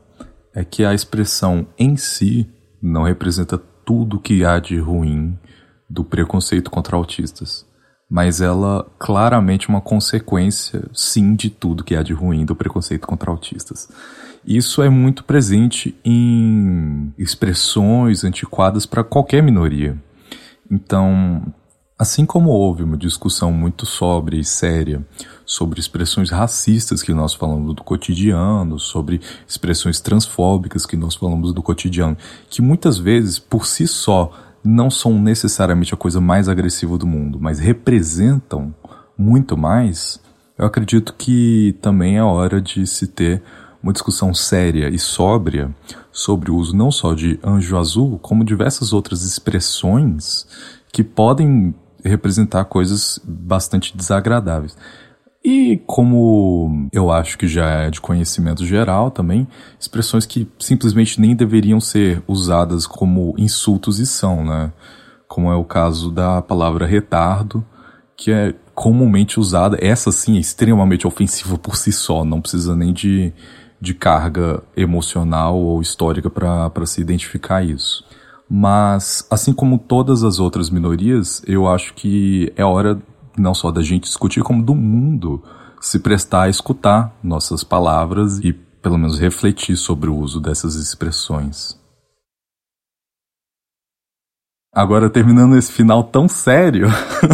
é 0.55 0.65
que 0.65 0.85
a 0.85 0.95
expressão 0.95 1.67
em 1.77 1.97
si 1.97 2.49
não 2.81 3.03
representa 3.03 3.59
tudo 3.85 4.21
que 4.21 4.45
há 4.45 4.61
de 4.61 4.79
ruim 4.79 5.37
do 5.91 6.05
preconceito 6.05 6.71
contra 6.71 6.97
autistas 6.97 7.69
mas 8.11 8.41
ela 8.41 8.85
claramente 8.99 9.69
uma 9.69 9.81
consequência, 9.81 10.83
sim, 10.93 11.37
de 11.37 11.49
tudo 11.49 11.85
que 11.85 11.95
há 11.95 12.03
de 12.03 12.13
ruim 12.13 12.45
do 12.45 12.57
preconceito 12.57 13.07
contra 13.07 13.31
autistas. 13.31 13.89
Isso 14.45 14.83
é 14.83 14.89
muito 14.89 15.23
presente 15.23 15.97
em 16.05 17.15
expressões 17.17 18.25
antiquadas 18.25 18.85
para 18.85 19.05
qualquer 19.05 19.43
minoria. 19.45 19.97
Então, 20.69 21.41
assim 21.97 22.27
como 22.27 22.51
houve 22.51 22.83
uma 22.83 22.97
discussão 22.97 23.53
muito 23.53 23.87
sóbria 23.87 24.41
e 24.41 24.45
séria 24.45 25.07
sobre 25.47 25.79
expressões 25.79 26.31
racistas 26.31 27.03
que 27.05 27.15
nós 27.15 27.33
falamos 27.33 27.77
do 27.77 27.85
cotidiano, 27.85 28.77
sobre 28.77 29.21
expressões 29.47 30.01
transfóbicas 30.01 30.85
que 30.85 30.97
nós 30.97 31.15
falamos 31.15 31.53
do 31.53 31.63
cotidiano, 31.63 32.17
que 32.49 32.61
muitas 32.61 32.99
vezes 32.99 33.39
por 33.39 33.67
si 33.67 33.87
só 33.87 34.33
não 34.63 34.91
são 34.91 35.21
necessariamente 35.21 35.95
a 35.95 35.97
coisa 35.97 36.21
mais 36.21 36.49
agressiva 36.49 36.99
do 36.99 37.07
mundo, 37.07 37.39
mas 37.41 37.59
representam 37.59 38.75
muito 39.17 39.57
mais, 39.57 40.21
eu 40.57 40.67
acredito 40.67 41.15
que 41.15 41.77
também 41.81 42.17
é 42.17 42.23
hora 42.23 42.61
de 42.61 42.87
se 42.87 43.07
ter 43.07 43.43
uma 43.83 43.93
discussão 43.93 44.35
séria 44.35 44.89
e 44.89 44.99
sóbria 44.99 45.75
sobre 46.13 46.51
o 46.51 46.57
uso 46.57 46.77
não 46.77 46.91
só 46.91 47.15
de 47.15 47.39
anjo 47.43 47.79
azul, 47.79 48.19
como 48.19 48.45
diversas 48.45 48.93
outras 48.93 49.23
expressões 49.25 50.47
que 50.93 51.03
podem 51.03 51.75
representar 52.05 52.65
coisas 52.65 53.19
bastante 53.25 53.97
desagradáveis. 53.97 54.77
E 55.43 55.79
como 55.87 56.89
eu 56.93 57.11
acho 57.11 57.39
que 57.39 57.49
já 57.49 57.67
é 57.67 57.91
de 57.91 58.01
conhecimento 58.01 58.65
geral 58.67 59.11
também, 59.11 59.49
expressões 59.79 60.27
que 60.27 60.47
simplesmente 60.59 61.19
nem 61.19 61.35
deveriam 61.35 61.81
ser 61.81 62.23
usadas 62.29 62.87
como 62.87 63.35
insultos 63.39 63.99
e 63.99 64.07
são, 64.07 64.45
né? 64.45 64.71
Como 65.27 65.51
é 65.51 65.57
o 65.57 65.65
caso 65.65 66.11
da 66.11 66.43
palavra 66.43 66.87
retardo, 66.87 67.65
que 68.17 68.31
é 68.31 68.55
comumente 68.75 69.41
usada, 69.41 69.79
essa 69.81 70.13
sim 70.13 70.37
é 70.37 70.41
extremamente 70.41 71.07
ofensiva 71.07 71.57
por 71.57 71.77
si 71.77 71.93
só, 71.93 72.25
não 72.25 72.41
precisa 72.41 72.77
nem 72.77 72.93
de, 72.93 73.33
de 73.81 73.95
carga 73.95 74.63
emocional 74.77 75.59
ou 75.59 75.81
histórica 75.81 76.29
para 76.29 76.87
se 76.87 77.01
identificar 77.01 77.63
isso. 77.63 78.05
Mas, 78.49 79.27
assim 79.31 79.53
como 79.53 79.79
todas 79.79 80.25
as 80.25 80.41
outras 80.41 80.71
minorias, 80.71 81.41
eu 81.47 81.69
acho 81.69 81.95
que 81.95 82.53
é 82.57 82.65
hora 82.65 83.01
não 83.41 83.55
só 83.55 83.71
da 83.71 83.83
gente 83.83 84.05
discutir, 84.05 84.43
como 84.43 84.63
do 84.63 84.75
mundo 84.75 85.43
se 85.81 85.99
prestar 85.99 86.43
a 86.43 86.49
escutar 86.49 87.17
nossas 87.23 87.65
palavras 87.65 88.39
e 88.41 88.53
pelo 88.53 88.99
menos 88.99 89.19
refletir 89.19 89.77
sobre 89.77 90.09
o 90.09 90.17
uso 90.17 90.41
dessas 90.41 90.75
expressões. 90.75 91.79
Agora, 94.73 95.11
terminando 95.11 95.57
esse 95.57 95.73
final 95.73 96.05
tão 96.05 96.29
sério, 96.29 96.87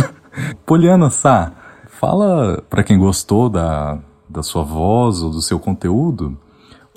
Poliana 0.65 1.11
Sá, 1.11 1.53
fala 1.89 2.63
para 2.71 2.83
quem 2.83 2.99
gostou 2.99 3.51
da, 3.51 3.99
da 4.29 4.43
sua 4.43 4.63
voz 4.63 5.23
ou 5.23 5.31
do 5.31 5.43
seu 5.43 5.59
conteúdo, 5.59 6.39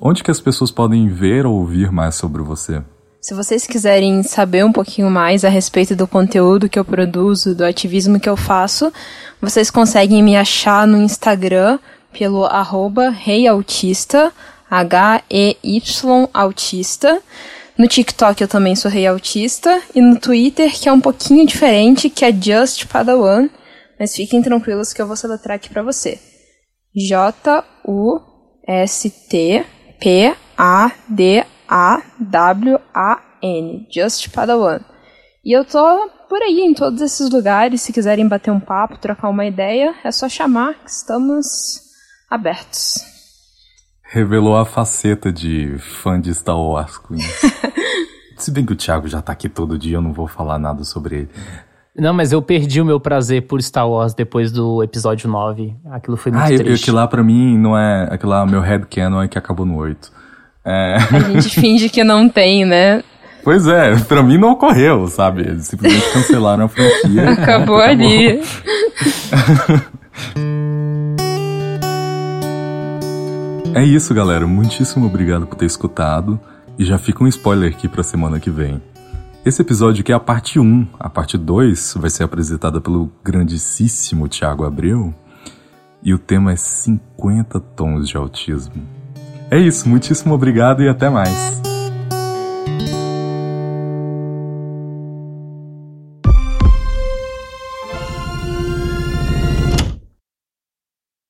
onde 0.01 0.23
que 0.23 0.31
as 0.31 0.39
pessoas 0.39 0.71
podem 0.71 1.09
ver 1.09 1.45
ou 1.45 1.55
ouvir 1.55 1.91
mais 1.91 2.15
sobre 2.15 2.41
você? 2.41 2.81
Se 3.21 3.33
vocês 3.33 3.67
quiserem 3.67 4.23
saber 4.23 4.63
um 4.63 4.71
pouquinho 4.71 5.09
mais 5.09 5.43
a 5.43 5.49
respeito 5.49 5.93
do 5.93 6.07
conteúdo 6.07 6.69
que 6.69 6.79
eu 6.79 6.85
produzo, 6.85 7.53
do 7.53 7.65
ativismo 7.65 8.17
que 8.17 8.29
eu 8.29 8.37
faço, 8.37 8.93
vocês 9.41 9.69
conseguem 9.69 10.23
me 10.23 10.37
achar 10.37 10.87
no 10.87 10.97
Instagram 10.97 11.79
pelo 12.13 12.45
arroba 12.45 13.09
reiautista, 13.09 14.31
H-E-Y 14.69 16.29
autista. 16.33 17.21
No 17.77 17.87
TikTok 17.87 18.41
eu 18.41 18.47
também 18.47 18.75
sou 18.75 18.89
rei 18.89 19.05
autista. 19.05 19.81
E 19.93 20.01
no 20.01 20.17
Twitter, 20.17 20.71
que 20.71 20.87
é 20.87 20.91
um 20.91 21.01
pouquinho 21.01 21.45
diferente, 21.45 22.09
que 22.09 22.23
é 22.23 22.31
Just 22.31 22.85
Padawan. 22.87 23.49
Mas 23.99 24.15
fiquem 24.15 24.41
tranquilos 24.41 24.93
que 24.93 25.01
eu 25.01 25.07
vou 25.07 25.17
soletrar 25.17 25.55
aqui 25.55 25.69
pra 25.69 25.83
você. 25.83 26.19
J-U-S-T-P-A-D-A-W-A-N, 31.69 33.87
Just 33.93 34.31
Padawan. 34.31 34.79
E 35.45 35.55
eu 35.55 35.63
tô 35.63 36.09
por 36.27 36.41
aí, 36.41 36.61
em 36.61 36.73
todos 36.73 36.99
esses 37.01 37.29
lugares. 37.29 37.81
Se 37.81 37.93
quiserem 37.93 38.27
bater 38.27 38.51
um 38.51 38.59
papo, 38.59 38.97
trocar 38.97 39.29
uma 39.29 39.45
ideia, 39.45 39.93
é 40.03 40.11
só 40.11 40.27
chamar, 40.27 40.73
que 40.73 40.89
estamos 40.89 41.45
abertos. 42.29 42.95
Revelou 44.03 44.57
a 44.57 44.65
faceta 44.65 45.31
de 45.31 45.77
fã 45.77 46.19
de 46.19 46.33
Star 46.33 46.59
Wars 46.59 46.97
Queen. 46.97 47.21
Se 48.37 48.51
bem 48.51 48.65
que 48.65 48.73
o 48.73 48.75
Thiago 48.75 49.07
já 49.07 49.21
tá 49.21 49.33
aqui 49.33 49.47
todo 49.47 49.77
dia, 49.77 49.97
eu 49.97 50.01
não 50.01 50.13
vou 50.13 50.27
falar 50.27 50.57
nada 50.57 50.83
sobre 50.83 51.17
ele. 51.17 51.29
Não, 51.95 52.13
mas 52.13 52.31
eu 52.31 52.41
perdi 52.41 52.81
o 52.81 52.85
meu 52.85 52.99
prazer 52.99 53.45
por 53.45 53.61
Star 53.61 53.89
Wars 53.89 54.13
depois 54.13 54.51
do 54.51 54.81
episódio 54.81 55.29
9. 55.29 55.75
Aquilo 55.91 56.15
foi 56.15 56.31
muito 56.31 56.43
ah, 56.43 56.47
triste. 56.47 56.83
aquilo 56.83 56.95
lá 56.95 57.07
pra 57.07 57.21
mim 57.21 57.57
não 57.57 57.77
é. 57.77 58.07
Aquilo 58.09 58.31
lá, 58.31 58.45
meu 58.45 58.61
headcanon 58.61 59.21
é 59.21 59.27
que 59.27 59.37
acabou 59.37 59.65
no 59.65 59.75
8. 59.75 60.18
É... 60.65 60.97
A 60.97 61.19
gente 61.19 61.49
finge 61.59 61.89
que 61.89 62.03
não 62.03 62.27
tem, 62.29 62.65
né? 62.65 63.03
Pois 63.43 63.65
é, 63.67 63.95
pra 63.95 64.21
mim 64.21 64.37
não 64.37 64.51
ocorreu, 64.51 65.07
sabe? 65.07 65.41
Eles 65.41 65.65
simplesmente 65.67 66.11
cancelaram 66.11 66.65
a 66.65 66.67
franquia. 66.67 67.29
Acabou 67.31 67.77
ali. 67.77 68.41
é 73.73 73.83
isso, 73.83 74.13
galera. 74.13 74.45
Muitíssimo 74.45 75.05
obrigado 75.05 75.47
por 75.47 75.55
ter 75.55 75.65
escutado. 75.65 76.39
E 76.77 76.85
já 76.85 76.97
fica 76.97 77.23
um 77.23 77.27
spoiler 77.27 77.71
aqui 77.71 77.87
pra 77.87 78.03
semana 78.03 78.39
que 78.39 78.49
vem. 78.49 78.81
Esse 79.45 79.61
episódio 79.61 80.01
aqui 80.01 80.11
é 80.11 80.15
a 80.15 80.19
parte 80.19 80.59
1. 80.59 80.87
A 80.99 81.09
parte 81.09 81.37
2 81.37 81.95
vai 81.97 82.09
ser 82.09 82.23
apresentada 82.23 82.81
pelo 82.81 83.09
grandíssimo 83.23 84.27
Tiago 84.27 84.65
Abreu. 84.65 85.13
E 86.03 86.13
o 86.13 86.19
tema 86.19 86.51
é 86.51 86.55
50 86.55 87.59
tons 87.59 88.07
de 88.07 88.17
autismo. 88.17 88.98
É 89.51 89.57
isso, 89.57 89.89
muitíssimo 89.89 90.33
obrigado 90.33 90.83
e 90.83 90.89
até 90.89 91.09
mais. 91.09 91.59